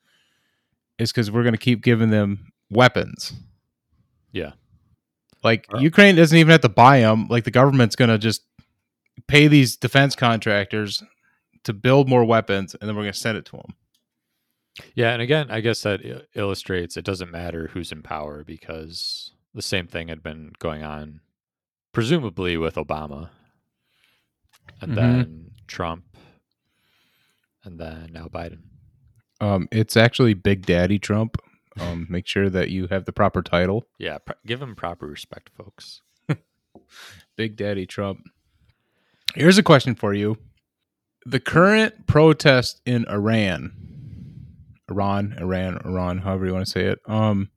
[1.00, 3.34] is because we're going to keep giving them weapons.
[4.32, 4.54] Yeah.
[5.43, 5.78] Like Uh.
[5.80, 7.28] Ukraine doesn't even have to buy them.
[7.30, 8.41] Like the government's going to just
[9.28, 11.04] pay these defense contractors
[11.63, 13.76] to build more weapons, and then we're going to send it to them.
[14.95, 16.02] Yeah, and again, I guess that
[16.36, 21.19] illustrates it doesn't matter who's in power because the same thing had been going on,
[21.98, 23.32] presumably with Obama,
[24.80, 24.96] and Mhm.
[24.96, 26.06] then Trump,
[27.64, 28.60] and then now Biden.
[29.42, 31.38] Um, it's actually Big Daddy Trump.
[31.80, 33.88] Um, make sure that you have the proper title.
[33.98, 36.04] Yeah, pr- give him proper respect, folks.
[37.36, 38.20] Big Daddy Trump.
[39.34, 40.38] Here's a question for you.
[41.26, 43.72] The current protest in Iran,
[44.88, 47.00] Iran, Iran, Iran, however you want to say it.
[47.08, 47.50] Um,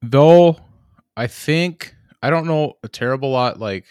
[0.00, 0.60] though
[1.16, 3.58] I think I don't know a terrible lot.
[3.60, 3.84] Like,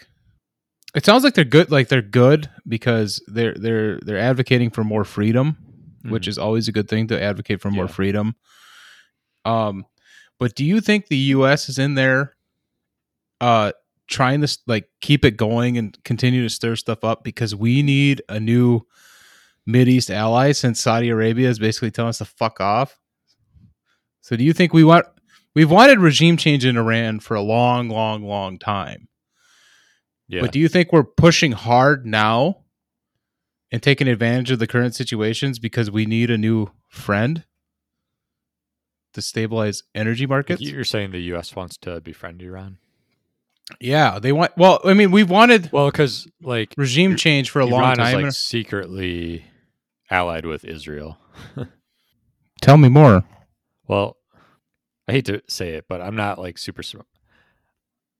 [0.94, 1.70] it sounds like they're good.
[1.70, 5.56] Like they're good because they're they're they're advocating for more freedom,
[6.04, 6.28] which Mhm.
[6.28, 7.90] is always a good thing to advocate for more Yeah.
[7.92, 8.34] freedom.
[9.44, 9.84] Um,
[10.38, 11.68] but do you think the U.S.
[11.68, 12.36] is in there,
[13.40, 13.72] uh,
[14.08, 18.22] trying to like keep it going and continue to stir stuff up because we need
[18.28, 18.80] a new
[19.70, 22.98] East ally since Saudi Arabia is basically telling us to fuck off.
[24.22, 25.04] So do you think we want
[25.58, 29.08] we've wanted regime change in Iran for a long, long, long time.
[30.28, 30.42] Yeah.
[30.42, 32.58] But do you think we're pushing hard now
[33.72, 37.44] and taking advantage of the current situations because we need a new friend
[39.14, 40.62] to stabilize energy markets?
[40.62, 41.56] You're saying the U.S.
[41.56, 42.78] wants to befriend Iran?
[43.80, 44.52] Yeah, they want.
[44.56, 48.18] Well, I mean, we've wanted Well, because like regime change for a long Iran time.
[48.18, 49.44] is like secretly
[50.08, 51.18] allied with Israel.
[52.62, 53.24] Tell me more.
[53.88, 54.17] Well,
[55.08, 56.82] I hate to say it, but I'm not like super.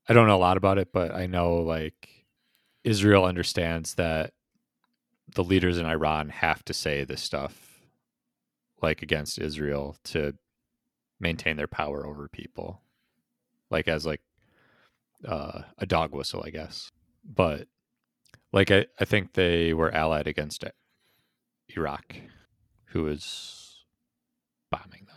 [0.09, 2.24] I don't know a lot about it, but I know like
[2.83, 4.33] Israel understands that
[5.35, 7.83] the leaders in Iran have to say this stuff,
[8.81, 10.35] like against Israel, to
[11.20, 12.81] maintain their power over people,
[13.70, 14.22] like as like
[15.27, 16.90] uh, a dog whistle, I guess.
[17.22, 17.68] But
[18.53, 20.74] like I, I think they were allied against it.
[21.77, 22.16] Iraq,
[22.87, 23.85] who was
[24.70, 25.08] bombing.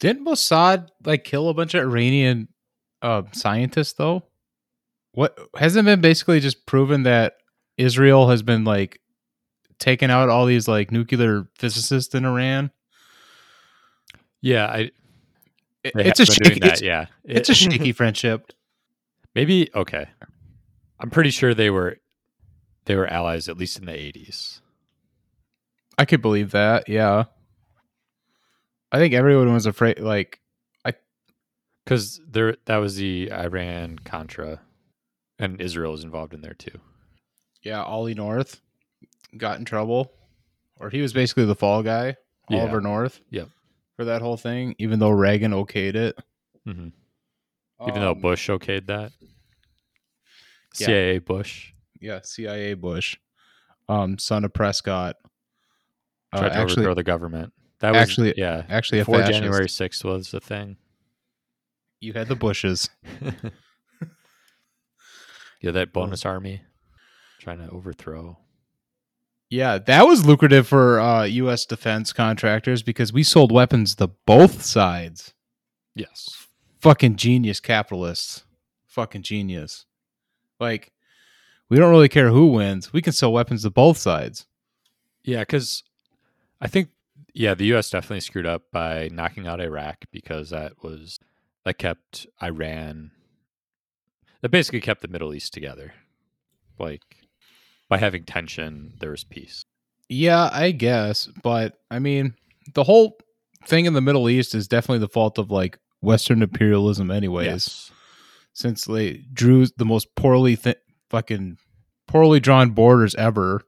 [0.00, 2.48] Didn't Mossad like kill a bunch of Iranian
[3.02, 4.24] uh, scientists though?
[5.12, 7.36] What hasn't been basically just proven that
[7.78, 9.00] Israel has been like
[9.78, 12.70] taking out all these like nuclear physicists in Iran?
[14.42, 14.78] Yeah, I.
[14.78, 14.92] It-
[15.94, 17.06] it's a have been doing shaky, that, it's, yeah.
[17.24, 18.52] it's a shaky friendship.
[19.36, 20.06] Maybe okay.
[20.98, 21.98] I'm pretty sure they were
[22.86, 24.60] they were allies at least in the 80s.
[25.96, 26.88] I could believe that.
[26.88, 27.24] Yeah,
[28.96, 29.98] I think everyone was afraid.
[30.00, 30.40] Like,
[30.84, 30.94] I,
[31.84, 34.62] Cuz there that was the Iran Contra
[35.38, 36.80] and Israel is involved in there too.
[37.62, 38.62] yeah, Ollie North
[39.36, 40.12] got in trouble,
[40.80, 42.16] or he was basically the fall guy.
[42.48, 42.60] Yeah.
[42.60, 43.20] Oliver North.
[43.30, 43.50] Yep.
[43.96, 46.18] For that whole thing, even though Reagan okayed it.
[46.64, 46.88] hmm
[47.86, 49.12] Even though Um, Bush okayed that.
[50.78, 50.86] Yeah.
[50.86, 53.16] CIA Bush yeah, CIA Bush,
[53.88, 55.16] um, son of Prescott.
[56.32, 57.52] Uh, tried to actually, overthrow the government.
[57.80, 58.64] That was actually- yeah.
[58.68, 59.22] actually, Before.
[59.22, 60.76] January 6th was the thing.
[62.00, 62.88] you had the Bushes.
[65.60, 66.62] yeah, that bonus army
[67.40, 68.38] trying to overthrow.
[69.48, 71.64] Yeah, that was lucrative for uh, U.S.
[71.66, 75.34] defense contractors because we sold weapons to both sides.
[75.94, 76.46] Yes.
[76.80, 78.44] Fucking genius capitalists.
[78.86, 79.86] Fucking genius.
[80.58, 80.92] Like,
[81.68, 82.92] we don't really care who wins.
[82.92, 84.46] We can sell weapons to both sides.
[85.22, 85.84] Yeah, because
[86.60, 86.88] I think
[87.36, 87.90] yeah, the U.S.
[87.90, 91.20] definitely screwed up by knocking out Iraq because that was
[91.66, 93.10] that kept Iran
[94.40, 95.92] that basically kept the Middle East together.
[96.78, 97.02] Like
[97.90, 99.66] by having tension, there was peace.
[100.08, 102.34] Yeah, I guess, but I mean,
[102.72, 103.18] the whole
[103.66, 107.46] thing in the Middle East is definitely the fault of like Western imperialism, anyways.
[107.46, 107.92] Yes.
[108.54, 110.78] Since they drew the most poorly th-
[111.10, 111.58] fucking
[112.08, 113.60] poorly drawn borders ever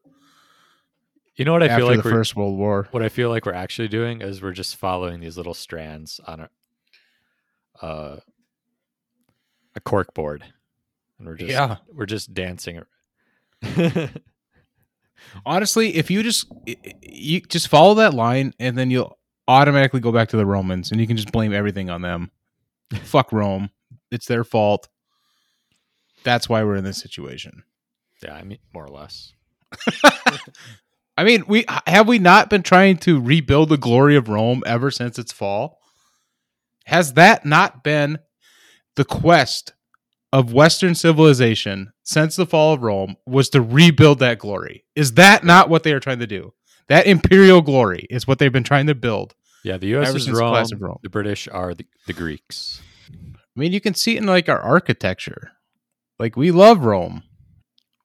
[1.38, 2.88] You know what I feel like the First World War.
[2.90, 6.40] what I feel like we're actually doing is we're just following these little strands on
[6.40, 6.50] a
[7.86, 8.18] uh,
[9.76, 10.42] a cork board,
[11.18, 11.76] and we're just Yeah.
[11.94, 12.82] we're just dancing.
[15.46, 16.50] Honestly, if you just
[17.02, 21.00] you just follow that line, and then you'll automatically go back to the Romans, and
[21.00, 22.30] you can just blame everything on them.
[23.02, 23.70] Fuck Rome,
[24.10, 24.88] it's their fault.
[26.24, 27.62] That's why we're in this situation.
[28.24, 29.32] yeah, I mean more or less.
[31.18, 34.88] I mean, we have we not been trying to rebuild the glory of Rome ever
[34.92, 35.80] since its fall?
[36.86, 38.20] Has that not been
[38.94, 39.72] the quest
[40.32, 44.84] of Western civilization since the fall of Rome was to rebuild that glory?
[44.94, 46.54] Is that not what they are trying to do?
[46.86, 49.34] That imperial glory is what they've been trying to build.
[49.64, 50.14] Yeah, the U.S.
[50.14, 50.98] Is the Rome, of Rome.
[51.02, 52.80] The British are the, the Greeks.
[53.12, 55.50] I mean, you can see it in like our architecture.
[56.20, 57.24] Like we love Rome.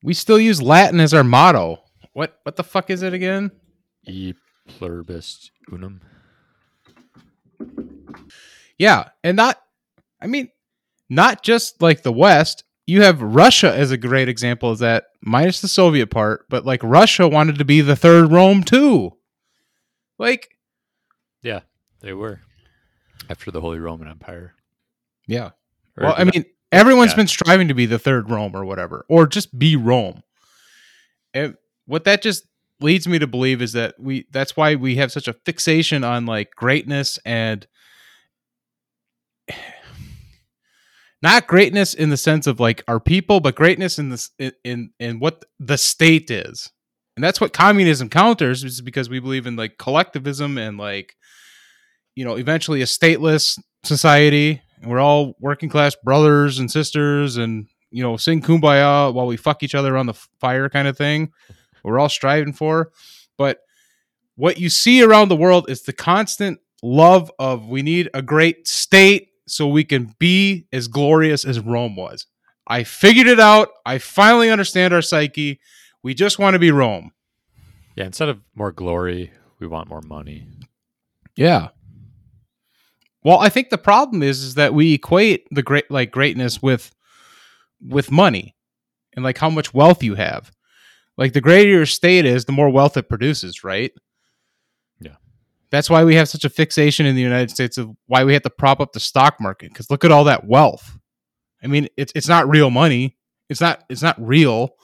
[0.02, 1.83] We still use Latin as our motto.
[2.14, 3.52] What what the fuck is it again?
[4.08, 4.34] E
[4.68, 6.02] pluribus unum.
[8.78, 9.60] Yeah, and not
[10.22, 10.50] I mean,
[11.10, 12.64] not just like the West.
[12.86, 16.84] You have Russia as a great example of that, minus the Soviet part, but like
[16.84, 19.12] Russia wanted to be the third Rome too.
[20.20, 20.50] Like,
[21.42, 21.62] Yeah,
[22.02, 22.42] They were.
[23.30, 24.54] after the Holy Roman Empire.
[25.28, 25.52] Yeah.
[25.98, 26.44] Or Well, I mean,
[26.74, 27.18] everyone's yeah.
[27.18, 30.22] been striving to be the third Rome or whatever, or just be Rome.
[31.34, 31.56] And
[31.86, 32.46] what that just
[32.80, 36.26] leads me to believe is that we that's why we have such a fixation on
[36.26, 37.66] like greatness and
[41.22, 44.32] not greatness in the sense of like our people, but greatness in this
[44.64, 46.72] in in, what the state is.
[47.16, 51.16] And that's what communism counters is because we believe in like collectivism and like
[52.16, 57.68] you know, eventually a stateless society and we're all working class brothers and sisters and
[57.92, 61.32] you know sing kumbaya while we fuck each other on the fire kind of thing
[61.84, 62.92] we're all striving for
[63.38, 63.60] but
[64.36, 68.68] what you see around the world is the constant love of we need a great
[68.68, 72.28] state so we can be as glorious as rome was
[72.68, 75.60] i figured it out i finally understand our psyche
[76.02, 77.12] we just want to be rome
[77.96, 80.48] yeah, instead of more glory, we want more money.
[81.36, 81.70] Yeah.
[83.24, 86.94] Well, I think the problem is is that we equate the great like greatness with
[87.80, 88.56] with money
[89.16, 90.52] and like how much wealth you have.
[91.18, 93.92] Like the greater your state is, the more wealth it produces, right?
[95.00, 95.16] Yeah.
[95.70, 98.44] That's why we have such a fixation in the United States of why we have
[98.44, 100.98] to prop up the stock market cuz look at all that wealth.
[101.64, 103.18] I mean, it's it's not real money.
[103.50, 104.76] It's not it's not real,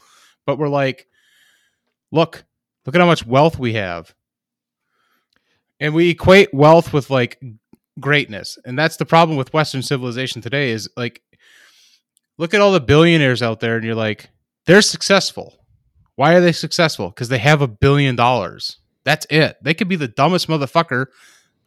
[0.45, 1.07] but we're like
[2.11, 2.43] look,
[2.85, 4.13] look at how much wealth we have.
[5.79, 7.41] And we equate wealth with like
[7.99, 8.57] greatness.
[8.65, 11.21] And that's the problem with Western civilization today is like,
[12.37, 14.29] look at all the billionaires out there and you're like,
[14.65, 15.58] they're successful.
[16.19, 17.11] Why are they successful?
[17.11, 18.79] Because they have a billion dollars.
[19.05, 19.55] That's it.
[19.61, 21.05] They could be the dumbest motherfucker,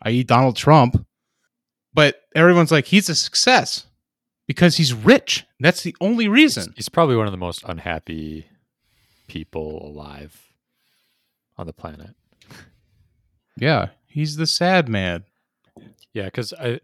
[0.03, 1.07] i.e., Donald Trump,
[1.95, 3.87] but everyone's like, he's a success
[4.47, 5.47] because he's rich.
[5.59, 6.75] That's the only He's, reason.
[6.77, 8.45] he's probably one of the most unhappy
[9.27, 10.39] people alive
[11.57, 12.11] on the planet.
[13.57, 15.25] Yeah, he's the sad man
[16.13, 16.81] Yeah, because I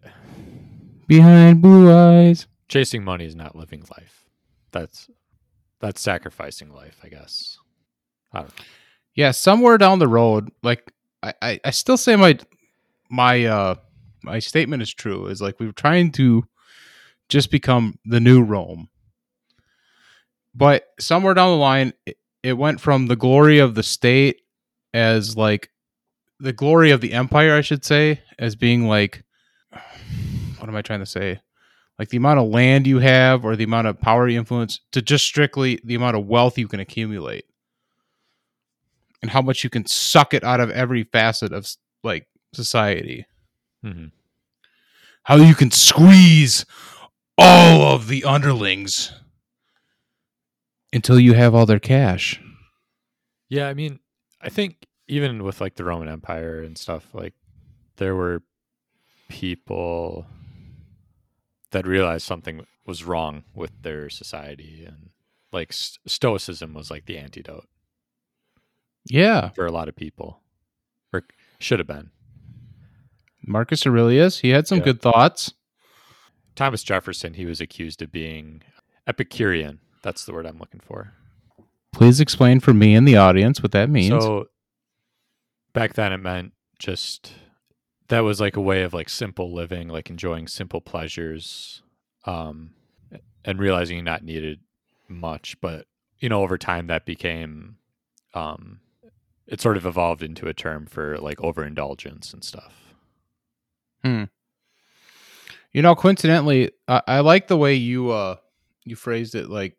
[1.07, 2.47] behind blue eyes.
[2.69, 4.25] chasing money is not living life.
[4.73, 5.11] That's
[5.81, 7.58] that's sacrificing life, I guess.
[8.35, 8.65] Don't know.
[9.15, 12.39] yeah somewhere down the road like I, I i still say my
[13.11, 13.75] my uh
[14.23, 16.45] my statement is true is like we are trying to
[17.29, 18.89] just become the new rome.
[20.55, 24.41] But somewhere down the line it, it went from the glory of the state
[24.95, 25.71] as like
[26.41, 29.25] the glory of the empire i should say as being like
[30.59, 31.41] what am i trying to say?
[31.99, 35.03] Like the amount of land you have or the amount of power you influence to
[35.03, 37.45] just strictly the amount of wealth you can accumulate
[39.23, 41.69] and how much you can suck it out of every facet of
[42.05, 43.27] like society.
[43.85, 44.13] Mhm.
[45.25, 46.65] How you can squeeze
[47.37, 49.13] all of the underlings
[50.93, 52.41] until you have all their cash.
[53.49, 54.01] Yeah, I mean,
[54.41, 57.35] I think even with like the Roman Empire and stuff, like
[57.97, 58.43] there were
[59.29, 60.27] people
[61.71, 65.11] that realized something was wrong with their society and
[65.53, 67.69] like st- stoicism was like the antidote
[69.09, 69.51] Yeah.
[69.51, 70.41] for a lot of people
[71.13, 71.25] or
[71.59, 72.11] should have been
[73.47, 74.85] Marcus Aurelius, he had some Yeah.
[74.85, 75.55] good thoughts.
[76.55, 78.63] thomas jefferson he was accused of being
[79.07, 81.13] epicurean that's the word i'm looking for
[81.93, 84.11] Please explain for me and the audience what that means.
[84.23, 84.47] So
[85.73, 87.33] back then it meant just
[88.09, 91.83] that was like a way of like simple living, like enjoying simple pleasures,
[92.27, 92.75] um,
[93.45, 94.61] and realizing you not needed
[95.09, 95.57] much.
[95.63, 95.87] But
[96.21, 97.77] you know, over time that became,
[98.35, 98.81] um,
[99.49, 102.75] it sort of evolved into a term for like overindulgence and stuff.
[105.73, 108.37] You know, coincidentally, I, I like the way you uh
[108.85, 109.49] you phrased it.
[109.51, 109.77] Like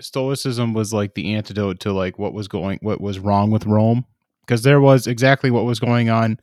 [0.00, 4.06] Stoicism was like the antidote to like what was going, what was wrong with Rome,
[4.46, 6.38] because there was exactly what was going on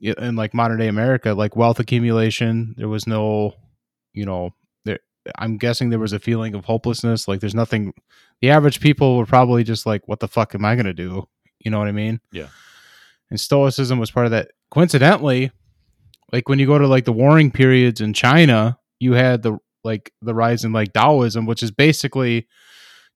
[0.00, 2.74] in like modern day America, like wealth accumulation.
[2.76, 3.54] There was no,
[4.12, 4.54] you know,
[4.84, 5.00] there.
[5.38, 7.26] I'm guessing there was a feeling of hopelessness.
[7.26, 7.94] Like there's nothing.
[8.40, 11.26] The average people were probably just like, "What the fuck am I gonna do?"
[11.64, 12.20] You know what I mean?
[12.32, 12.48] Yeah.
[13.30, 14.48] And Stoicism was part of that.
[14.70, 15.50] Coincidentally,
[16.32, 20.12] like when you go to like the warring periods in China, you had the like
[20.22, 22.46] the rise in like Taoism, which is basically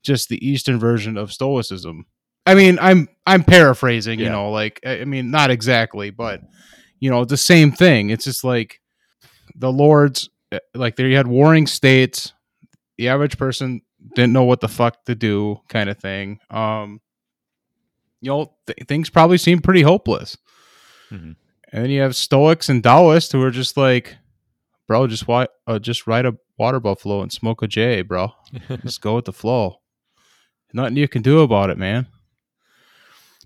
[0.02, 2.06] just the Eastern version of Stoicism.
[2.46, 4.32] I mean, I'm I'm paraphrasing, you Yeah.
[4.32, 6.40] know, like I mean, not exactly, but
[7.00, 8.10] you know, the same thing.
[8.10, 8.80] It's just like
[9.54, 12.32] the lords, uh, like there you had warring states.
[12.96, 13.82] The average person
[14.14, 16.38] didn't know what the fuck to do, kind of thing.
[16.50, 17.00] Um,
[18.20, 20.36] you know, th- things probably seem pretty hopeless.
[21.10, 21.36] Mhm.
[21.72, 24.16] And then you have Stoics and Taoists who are just like,
[24.86, 28.32] bro, just why, uh, just ride a water buffalo and smoke a J, bro.
[28.82, 29.80] Just go with the flow.
[30.72, 32.06] Nothing you can do about it, man.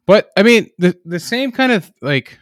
[0.07, 2.39] But I mean, the the same kind of like,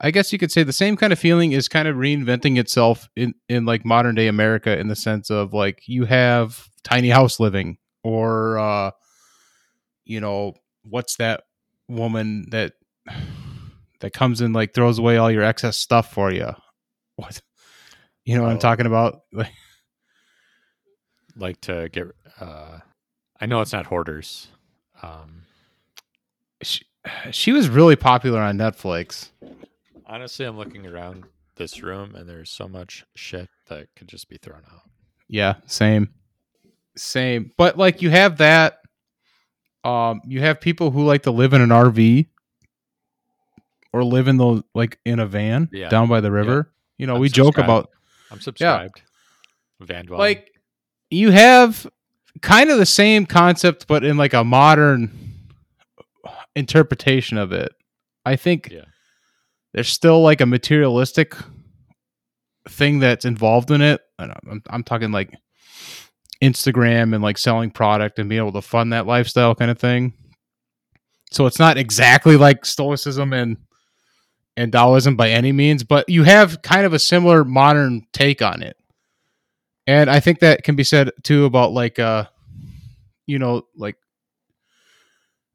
[0.00, 3.08] I guess you could say the same kind of feeling is kind of reinventing itself
[3.16, 7.40] in in like modern day America in the sense of like you have tiny house
[7.40, 8.90] living or uh
[10.04, 10.54] you know
[10.84, 11.42] what's that
[11.88, 12.72] woman that
[14.00, 16.50] that comes and like throws away all your excess stuff for you.
[17.16, 17.40] What
[18.24, 19.20] you know what I'm talking about?
[19.32, 19.52] Like
[21.36, 22.08] Like to get.
[22.40, 22.78] Uh,
[23.40, 24.48] I know it's not hoarders.
[25.02, 25.42] Um,
[26.62, 26.86] she,
[27.30, 29.28] she was really popular on Netflix.
[30.06, 31.24] honestly, I'm looking around
[31.56, 34.82] this room and there's so much shit that could just be thrown out.
[35.28, 36.08] Yeah, same.
[36.96, 37.52] Same.
[37.58, 38.78] But like you have that
[39.86, 42.26] um you have people who like to live in an RV
[43.92, 45.88] or live in the like in a van Yeah.
[45.88, 46.72] down by the river.
[46.98, 47.90] You know, I'm we joke about
[48.30, 49.02] I'm subscribed.
[49.80, 50.20] Van dwelling.
[50.20, 50.50] like
[51.10, 51.86] you have
[52.42, 55.10] kind of the same concept but in like a modern
[56.54, 57.72] interpretation of it.
[58.24, 58.84] I think Yeah.
[59.72, 61.34] there's still like a materialistic
[62.68, 64.00] thing that's involved in it.
[64.18, 65.32] I don't know, I'm, I'm talking like
[66.42, 70.12] Instagram and like selling product and being able to fund that lifestyle kind of thing.
[71.30, 73.56] So it's not exactly like stoicism and
[74.58, 78.62] and Taoism by any means, but you have kind of a similar modern take on
[78.62, 78.76] it.
[79.86, 82.24] And I think that can be said too about like uh
[83.26, 83.96] you know like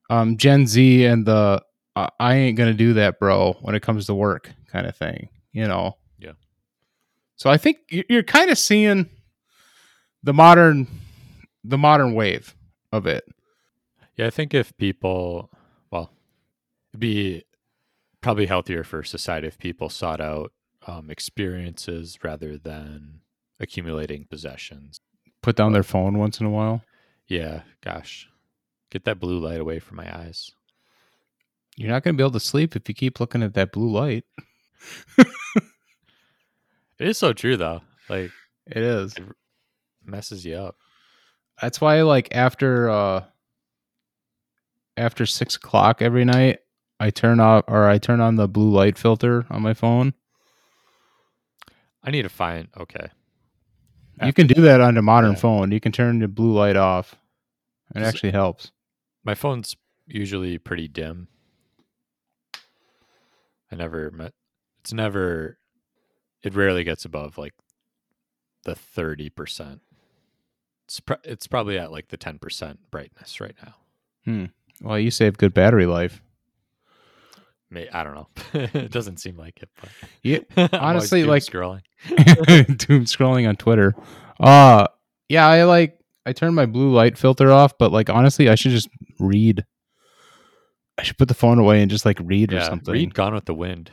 [0.09, 1.61] um Gen Z and the
[1.95, 4.95] uh, I ain't going to do that bro when it comes to work kind of
[4.95, 5.97] thing, you know.
[6.19, 6.31] Yeah.
[7.35, 9.09] So I think you- you're kind of seeing
[10.23, 10.87] the modern
[11.63, 12.55] the modern wave
[12.91, 13.23] of it.
[14.15, 15.49] Yeah, I think if people,
[15.91, 16.11] well,
[16.91, 17.43] it'd be
[18.19, 20.51] probably healthier for society if people sought out
[20.87, 23.21] um, experiences rather than
[23.59, 24.99] accumulating possessions.
[25.41, 26.83] Put down their phone once in a while.
[27.27, 28.27] Yeah, gosh,
[28.89, 30.51] get that blue light away from my eyes.
[31.77, 33.89] You're not going to be able to sleep if you keep looking at that blue
[33.89, 34.25] light.
[37.01, 37.81] It is so true though.
[38.09, 38.29] Like
[38.67, 39.15] It is.
[40.05, 40.75] Messes you up.
[41.61, 43.23] That's why, like after uh
[44.97, 46.59] after six o'clock every night,
[46.99, 50.13] I turn off or I turn on the blue light filter on my phone.
[52.03, 53.09] I need to find okay.
[54.23, 55.37] you can do that on a modern Yeah.
[55.37, 55.71] phone.
[55.71, 57.15] You can turn the blue light off.
[57.95, 58.71] It it- actually helps.
[59.23, 59.75] My phone's
[60.07, 61.27] usually pretty dim.
[63.71, 64.33] I never met.
[64.81, 65.57] It's never.
[66.43, 67.53] It rarely gets above like
[68.63, 69.81] the thirty percent.
[70.91, 74.49] It's pr- it's probably at like the ten percent brightness right now.
[74.81, 76.21] Well, you save good battery life.
[77.69, 78.27] May I don't know.
[78.53, 79.89] it doesn't seem like it, but
[80.21, 80.39] Yeah,
[80.73, 81.81] honestly, doom like- scrolling.
[82.77, 83.95] Doom scrolling on Twitter.
[84.37, 84.87] Uh
[85.29, 88.71] yeah, I like I turned my blue light filter off, but like honestly, I should
[88.71, 89.65] just read.
[90.97, 92.91] I should put the phone away and just like read or Yeah, something.
[92.93, 93.91] read Gone with the Wind.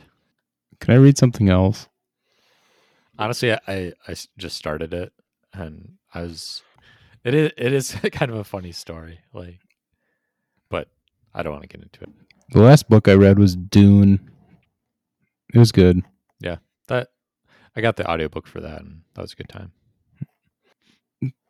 [0.81, 1.87] Can I read something else?
[3.17, 5.13] Honestly, I I just started it,
[5.53, 6.61] and I was.
[7.23, 9.59] It is it is kind of a funny story, like,
[10.69, 10.87] but
[11.33, 12.09] I don't want to get into it.
[12.51, 14.31] The last book I read was Dune.
[15.53, 16.01] It was good.
[16.39, 16.57] Yeah,
[16.87, 17.09] that
[17.75, 19.71] I got the audiobook for that, and that was a good time.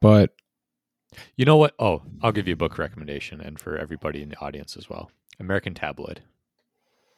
[0.02, 0.34] But
[1.36, 1.74] You know what?
[1.80, 5.12] Oh, I'll give you a book recommendation, and for everybody in the audience as well.
[5.40, 6.22] American Tabloid.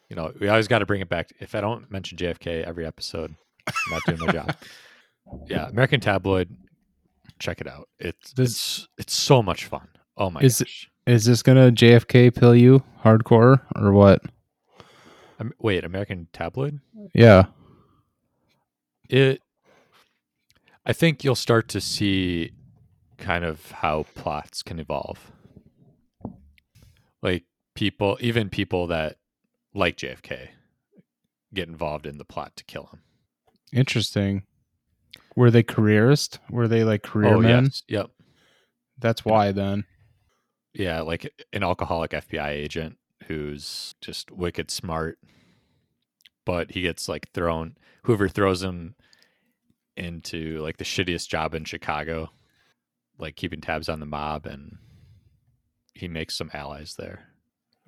[0.10, 1.32] You know, we always got to bring it back.
[1.39, 3.34] If I don't mention JFK every episode,
[3.68, 4.56] I'm not doing my job.
[5.47, 6.49] Yeah, American Tabloid.
[7.42, 7.89] Check it out.
[8.00, 9.88] It's This- it's it's so much fun.
[10.16, 10.89] Oh my Is gosh!
[11.08, 14.22] is this gonna JFK pill you hardcore or what?
[15.39, 16.80] Am- wait, American Tabloid.
[17.14, 17.46] Yeah.
[19.10, 19.42] It.
[20.86, 22.52] I think you'll start to see
[23.18, 25.32] kind of how plots can evolve.
[27.22, 29.18] Like people, even people that
[29.74, 30.50] like JFK,
[31.54, 33.02] get involved in the plot to kill him.
[33.74, 34.44] Interesting.
[35.36, 36.39] Were they careerist?
[36.49, 37.51] Were they like oh, career men?
[37.51, 38.09] Oh, yes, yep,
[38.99, 39.86] That's why then.
[40.73, 45.17] yeah, like an alcoholic FBI agent who's just wicked smart,
[46.45, 47.75] but he gets like thrown.
[48.03, 48.95] Whoever throws him
[49.95, 52.32] into like the shittiest job in Chicago,
[53.17, 54.77] like keeping tabs on the mob, and
[55.93, 57.27] he makes some allies there.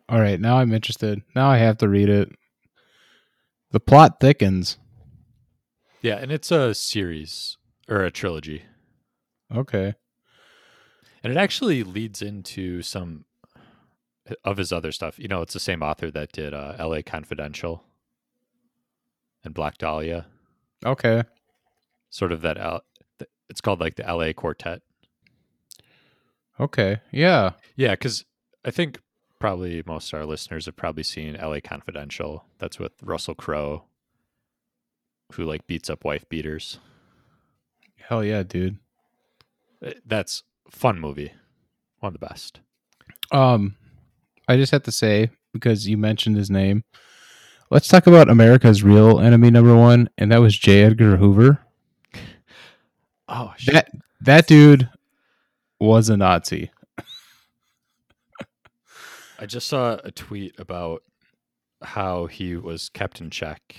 [0.10, 1.22] All right, now I'm interested.
[1.36, 2.30] Now I have to read it.
[3.72, 4.78] The plot thickens.
[6.04, 7.58] Yeah, and it's a series
[7.90, 8.64] or a trilogy,
[9.54, 9.96] Okay.
[11.24, 13.26] and it actually leads into some
[14.44, 15.18] of his other stuff.
[15.18, 17.02] You know, it's the same author that did uh, L.A.
[17.04, 17.84] Confidential
[19.44, 20.28] and Black Dahlia.
[20.86, 21.24] Okay.
[22.10, 22.58] Sort of that.
[22.58, 22.84] L-
[23.50, 24.34] it's called like the L.A.
[24.34, 24.82] Quartet.
[26.60, 27.00] Okay.
[27.12, 27.52] Yeah.
[27.76, 28.26] Yeah, because
[28.66, 29.00] I think
[29.40, 32.46] probably most of our listeners have probably seen LA Confidential.
[32.60, 33.86] That's with Russell Crowe,
[35.34, 36.80] who like beats up wife beaters.
[37.98, 38.78] Hell yeah, dude.
[39.86, 41.34] Uh, That's fun movie.
[42.00, 42.60] One of the best.
[43.32, 43.76] Um,
[44.48, 46.84] I just have to say because you mentioned his name.
[47.72, 50.84] Let's talk about America's real enemy number one, and that was J.
[50.84, 51.60] Edgar Hoover.
[53.30, 54.90] Oh, That that dude
[55.80, 56.70] was a Nazi.
[59.40, 61.04] I just saw a tweet about
[61.82, 63.76] how he was kept in check.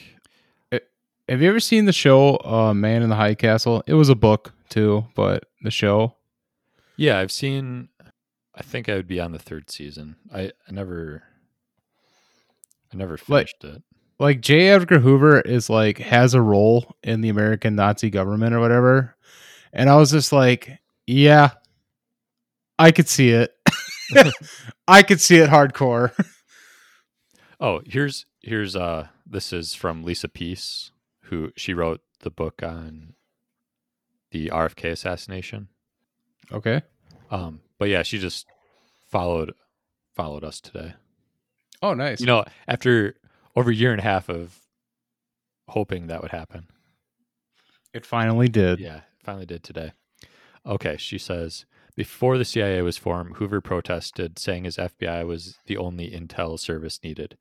[1.28, 3.82] Have you ever seen the show uh, Man in the High Castle?
[3.86, 6.14] It was a book too, but the show.
[6.96, 7.88] Yeah, I've seen.
[8.54, 10.16] I think I would be on the third season.
[10.32, 11.22] I, I never.
[12.92, 13.82] I never Like- finished it.
[14.20, 14.68] like J.
[14.68, 19.16] Edgar Hoover is like has a role in the American Nazi government or whatever.
[19.72, 21.50] And I was just like, yeah,
[22.78, 23.52] I could see it.
[24.86, 26.12] I could see it hardcore.
[27.58, 30.92] Oh, here's here's uh this is from Lisa Pease,
[31.24, 33.14] who she wrote the book on
[34.30, 35.68] the RFK assassination.
[36.52, 36.82] Okay.
[37.30, 38.46] Um, but yeah, she just
[39.10, 39.54] followed
[40.14, 40.94] followed us today.
[41.82, 42.20] Oh, nice.
[42.20, 43.14] You know, after
[43.56, 44.58] over a year and a half of
[45.68, 46.66] hoping that would happen.
[47.92, 48.80] it finally did.
[48.80, 49.92] Yeah, finally did today.
[50.66, 51.66] Okay, she says
[51.96, 57.00] before the CIA was formed, Hoover protested, saying his FBI was the only intel service
[57.04, 57.36] needed.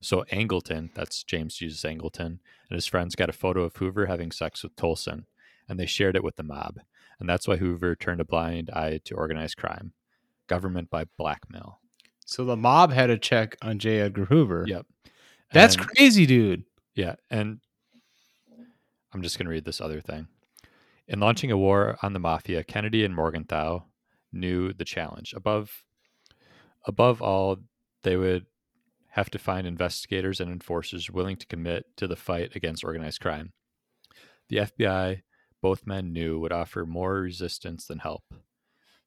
[0.00, 2.38] So Angleton, that's James Jesus Angleton, and
[2.70, 5.24] his friends got a photo of Hoover having sex with Tolson,
[5.68, 6.80] and they shared it with the mob.
[7.18, 9.92] And that's why Hoover turned a blind eye to organized crime,
[10.46, 11.80] government by blackmail.
[12.24, 14.00] So the mob had a check on J.
[14.00, 14.64] Edgar Hoover.
[14.66, 14.86] Yep.
[15.52, 16.64] That's And- crazy, dude.
[16.94, 17.60] Yeah, and
[19.12, 20.28] I'm just going to read this other thing.
[21.08, 23.84] In launching a war on the mafia, Kennedy and Morgenthau
[24.32, 25.34] knew the challenge.
[25.34, 25.84] Above
[26.86, 27.58] above all,
[28.02, 28.46] they would
[29.10, 33.52] have to find investigators and enforcers willing to commit to the fight against organized crime.
[34.48, 35.22] The FBI,
[35.60, 38.24] both men knew, would offer more resistance than help.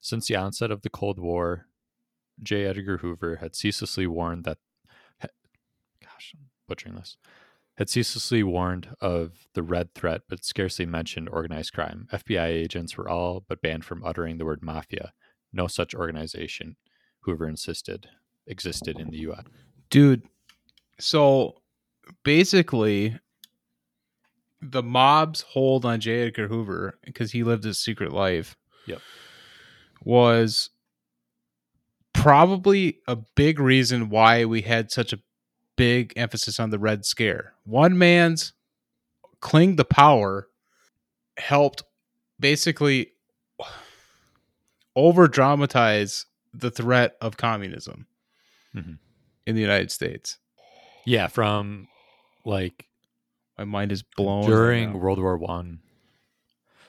[0.01, 1.67] Since the onset of the Cold War,
[2.41, 2.65] J.
[2.65, 4.57] Edgar Hoover had ceaselessly warned that
[6.01, 7.17] gosh, I'm butchering this
[7.75, 12.07] had ceaselessly warned of the red threat but scarcely mentioned organized crime.
[12.11, 15.13] FBI agents were all but banned from uttering the word mafia.
[15.51, 16.75] No such organization,
[17.21, 18.07] Hoover insisted,
[18.45, 19.45] existed in the U.S.
[19.89, 20.23] Dude.
[20.99, 21.61] So
[22.23, 23.19] basically,
[24.61, 26.27] the mob's hold on J.
[26.27, 28.55] Edgar Hoover, because he lived his secret life,
[28.87, 29.01] Yep.
[30.03, 30.69] was
[32.13, 35.19] probably a big reason why we had such a
[35.75, 37.53] big emphasis on the Red Scare.
[37.65, 38.53] One man's
[39.41, 40.47] cling to power
[41.37, 41.83] helped
[42.39, 43.11] basically
[44.95, 48.05] over dramatize the threat of communism
[48.75, 48.99] Mhm.
[49.45, 50.37] In the United States.
[51.05, 51.87] Yeah, from
[52.45, 52.87] like
[53.57, 54.45] My mind is blown.
[54.45, 54.99] during right.
[55.01, 55.79] World War One.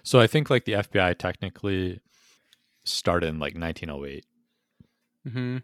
[0.03, 2.01] So I think like the FBI technically
[2.85, 4.27] started in like 1908,
[5.27, 5.63] Mhm.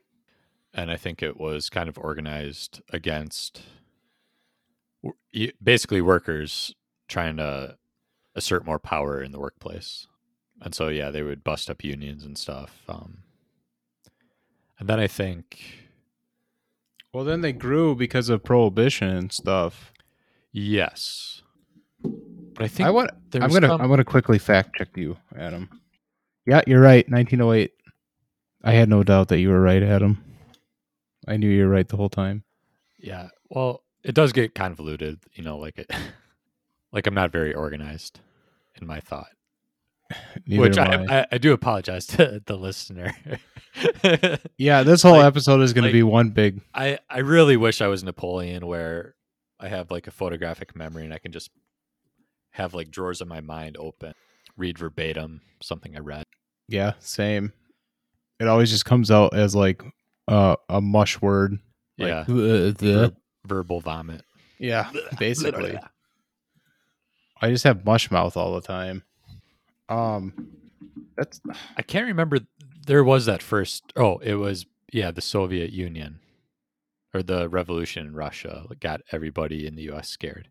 [0.73, 3.63] and I think it was kind of organized against
[5.63, 6.75] basically workers
[7.09, 7.77] trying to
[8.35, 10.07] assert more power in the workplace.
[10.61, 12.83] And so yeah, they would bust up unions and stuff.
[12.89, 13.23] Um,
[14.79, 15.90] and then I think
[17.13, 19.93] Well, then they grew because of prohibition and stuff.
[20.53, 21.43] yes,
[22.03, 23.11] but I think I want.
[23.35, 23.69] I'm gonna.
[23.69, 25.69] some- I'm gonna quickly fact check you, Adam.
[26.47, 27.09] Yeah, you're right.
[27.09, 27.73] 1908.
[28.63, 30.25] I had no doubt that you were right, Adam.
[31.27, 32.45] I knew you were right the whole time.
[32.99, 33.29] Yeah.
[33.49, 35.91] Well, it does get convoluted, you know, like it
[36.93, 38.21] like I'm not very organized
[38.81, 39.29] in my thought.
[40.47, 41.05] Neither which I.
[41.05, 43.15] I, I, I do apologize to the listener.
[44.59, 46.61] Yeah, this whole like- episode is gonna be one big.
[46.75, 49.15] I, I really wish I was Napoleon where
[49.61, 51.51] I have like a photographic memory and I can just
[52.51, 54.15] have like drawers of my mind open,
[54.57, 56.27] read verbatim something I read.
[56.69, 57.53] Yeah, same.
[58.41, 59.83] It always just comes out as like
[60.27, 61.59] uh, a mush word.
[61.97, 62.21] Like, yeah.
[62.23, 64.23] "Uh, the." Ver- verbal vomit.
[64.59, 65.79] Yeah, basically.
[67.41, 69.05] I just have mush mouth all the time.
[69.91, 70.33] Um,
[71.17, 71.41] that's
[71.77, 72.39] I can't remember
[72.87, 76.21] there was that first oh, it was yeah, the Soviet Union
[77.13, 80.49] or the revolution in Russia got everybody in the US scared.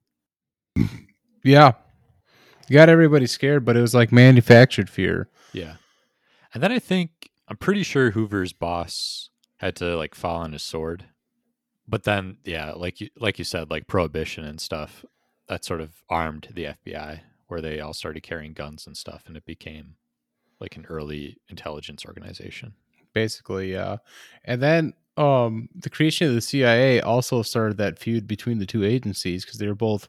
[1.44, 1.74] yeah.
[2.70, 5.30] Got everybody scared, but it was like manufactured fear.
[5.54, 5.76] Yeah.
[6.54, 10.64] And then I think I'm pretty sure Hoover's boss had to like fall on his
[10.64, 11.06] sword.
[11.88, 15.04] But then yeah, like you like you said, like prohibition and stuff,
[15.48, 19.36] that sort of armed the FBI where they all started carrying guns and stuff and
[19.38, 19.96] it became
[20.60, 22.74] like an early intelligence organization.
[23.14, 23.98] basically yeah
[24.46, 28.84] and then um the creation of the CIA also started that feud between the two
[28.86, 30.08] agencies because they were both.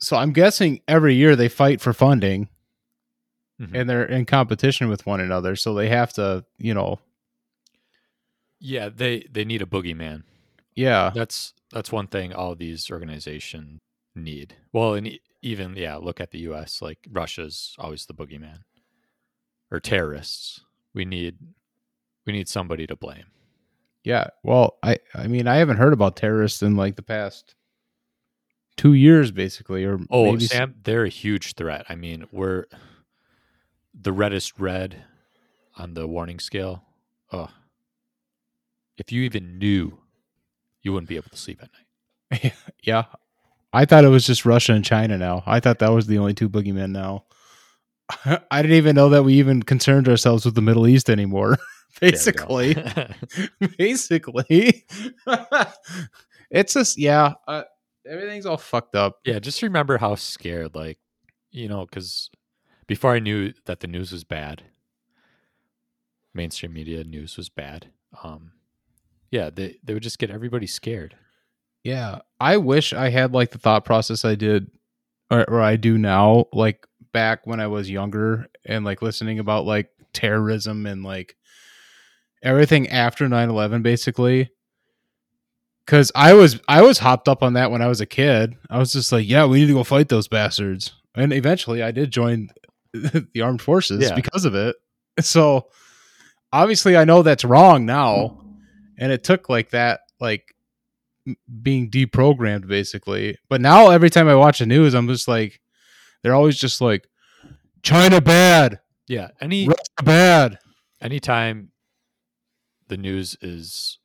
[0.00, 2.48] So I'm guessing every year they fight for funding,
[3.60, 3.74] Mhm.
[3.74, 5.56] and they're in competition with one another.
[5.56, 7.00] So they have to, you know,
[8.60, 10.22] Yeah, they they need a boogeyman.
[10.74, 13.78] yeah, That's that's one thing all these organizations
[14.14, 14.54] need.
[14.72, 16.82] Well, and even yeah, look at the U.S.
[16.82, 18.60] Like Russia's always the boogeyman,
[19.70, 20.60] or terrorists.
[20.94, 21.36] We need
[22.26, 23.26] we need somebody to blame.
[24.04, 24.28] yeah.
[24.42, 27.54] Well, I I mean I haven't heard about terrorists in like the past
[28.76, 31.84] two years, basically, or Oh, maybe Sam, they're a huge threat.
[31.88, 32.64] I mean, we're
[33.98, 35.04] the reddest red
[35.76, 36.84] on the warning scale.
[37.32, 37.48] Oh,
[38.96, 39.98] if you even knew,
[40.82, 42.54] you wouldn't be able to sleep at night.
[42.82, 43.04] yeah.
[43.72, 45.42] I thought it was just Russia and China now.
[45.46, 47.24] I thought that was the only two boogeymen now.
[48.50, 51.58] I didn't even know that we even concerned ourselves with the Middle East anymore.
[52.00, 52.16] There we go.
[52.16, 52.84] Basically,
[53.78, 54.84] basically,
[56.48, 57.32] it's just yeah.
[57.48, 57.62] Uh,
[58.06, 59.16] everything's all fucked up.
[59.24, 60.98] yeah, just remember how scared, like,
[61.50, 62.30] you know, because
[62.86, 64.62] before I knew that the news was bad,
[66.34, 67.90] mainstream media news was bad.
[68.22, 68.52] Um,
[69.32, 71.16] yeah, they they would just get everybody scared.
[71.84, 74.70] Yeah, I wish I had like the thought process I did,
[75.30, 79.64] or, or I do now, like back when I was younger and like listening about
[79.64, 81.36] like terrorism and like
[82.42, 84.50] everything after 9-11 basically.
[85.84, 88.54] Because i was i was hopped up on that when i was a kid.
[88.68, 90.92] I was just like yeah we need to go fight those bastards.
[91.14, 92.50] And eventually i did join
[92.92, 94.14] the armed forces Yeah.
[94.14, 94.76] because of it.
[95.20, 95.68] So
[96.52, 98.44] obviously i know that's wrong now.
[98.98, 100.54] And it took like that like
[101.62, 105.60] being deprogrammed basically but now every time i watch the news i'm just like
[106.22, 107.06] they're always just like
[107.82, 110.58] china bad Yeah, any russia bad
[111.00, 111.70] anytime
[112.88, 113.98] the news is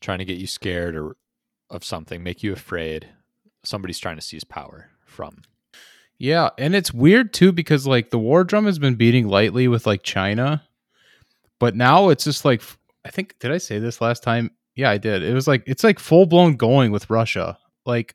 [0.00, 1.16] trying to get you scared or
[1.72, 3.08] of something, make you afraid,
[3.64, 5.42] somebody's trying to seize power from.
[6.18, 9.86] Yeah, and it's weird too because like the war drum has been beating lightly with
[9.86, 10.62] like China,
[11.58, 12.62] but now it's just like
[13.04, 14.50] I think did I say this last time?
[14.74, 15.22] Yeah, I did.
[15.22, 17.58] It was like it's like full blown going with Russia.
[17.84, 18.14] Like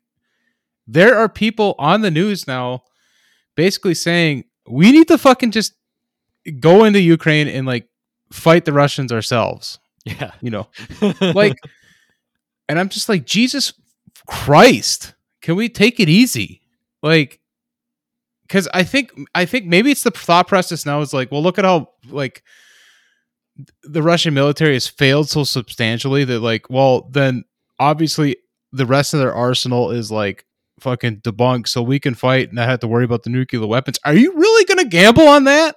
[0.86, 2.82] there are people on the news now
[3.54, 5.74] basically saying we need to fucking just
[6.60, 7.88] go into Ukraine and like
[8.32, 10.32] fight the Russians ourselves, Yeah.
[10.40, 10.68] you know.
[11.20, 11.58] Like
[12.68, 13.72] and I'm just like Jesus
[14.26, 16.62] Christ, can we take it easy?
[17.02, 17.40] Like
[18.42, 21.58] because I think I think maybe it's the thought process now is like, well, look
[21.58, 22.42] at how like
[23.82, 27.44] the Russian military has failed so substantially that like, well, then
[27.78, 28.36] obviously
[28.72, 30.44] the rest of their arsenal is like
[30.80, 33.98] fucking debunked, so we can fight and not have to worry about the nuclear weapons.
[34.04, 35.76] Are you really gonna gamble on that?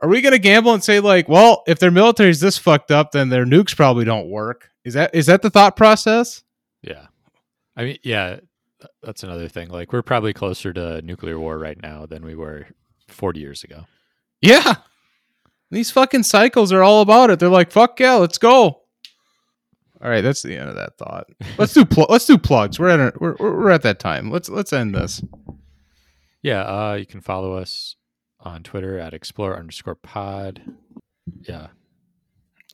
[0.00, 3.12] Are we gonna gamble and say like, well, if their military is this fucked up,
[3.12, 4.70] then their nukes probably don't work?
[4.84, 6.42] Is that is that the thought process?
[6.82, 7.06] yeah.
[7.76, 8.40] I mean, yeah,
[9.02, 9.70] that's another thing.
[9.70, 12.66] Like, we're probably closer to nuclear war right now than we were
[13.08, 13.86] 40 years ago.
[14.42, 14.74] Yeah.
[15.72, 17.38] These fucking cycles are all about it.
[17.38, 18.82] They're like, fuck yeah, let's go.
[20.02, 21.28] All right, that's the end of that thought.
[21.58, 22.80] Let's do pl- let's do plugs.
[22.80, 24.32] We're at a, we're we're we're at that time.
[24.32, 25.22] Let's let's end this.
[26.42, 26.62] Yeah.
[26.62, 27.94] Uh, you can follow us
[28.40, 30.60] on Twitter at explore underscore pod.
[31.48, 31.68] Yeah.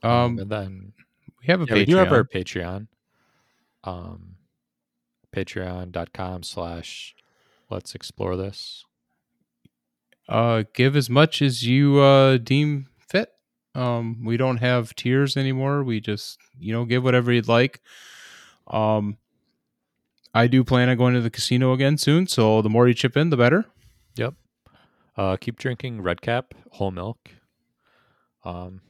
[0.02, 0.92] Um, and then
[1.40, 2.12] we have a yeah, we do have Patreon.
[2.12, 2.86] our Patreon.
[3.84, 4.36] Um,
[5.36, 7.14] patreon.com slash
[7.68, 8.86] let's explore this.
[10.28, 13.30] Uh, give as much as you uh deem fit.
[13.74, 15.82] Um, we don't have tiers anymore.
[15.84, 17.80] We just you know give whatever you'd like.
[18.66, 19.16] Um,
[20.34, 23.16] I do plan on going to the casino again soon, so the more you chip
[23.16, 23.64] in, the better.
[24.16, 24.34] Yep.
[25.16, 27.30] Uh, keep drinking Red Cap whole milk.
[28.44, 28.82] Um,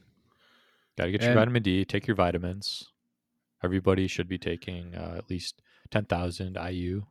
[0.97, 1.85] gotta get your And- vitamin D.
[1.85, 2.83] Take your vitamins.
[3.63, 5.61] Everybody should be taking uh, at least
[5.91, 7.05] ten thousand IU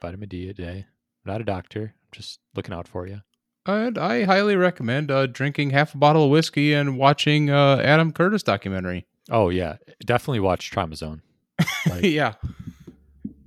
[0.00, 0.86] vitamin D a day.
[1.24, 1.94] I'm not a doctor.
[2.12, 3.22] Just looking out for you.
[3.66, 8.12] And I highly recommend uh, drinking half a bottle of whiskey and watching uh, Adam
[8.12, 9.06] Curtis documentary.
[9.30, 11.22] Oh yeah, definitely watch Trauma Zone.
[11.88, 12.34] Like, yeah.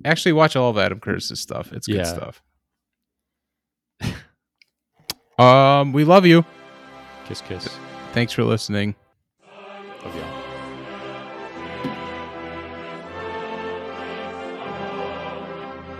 [0.04, 1.72] Actually, watch all of Adam Curtis's stuff.
[1.72, 2.04] It's good Yeah.
[2.04, 2.42] stuff.
[5.38, 6.44] um, we love you.
[7.26, 7.68] kiss, kiss.
[8.12, 8.94] Thanks for listening.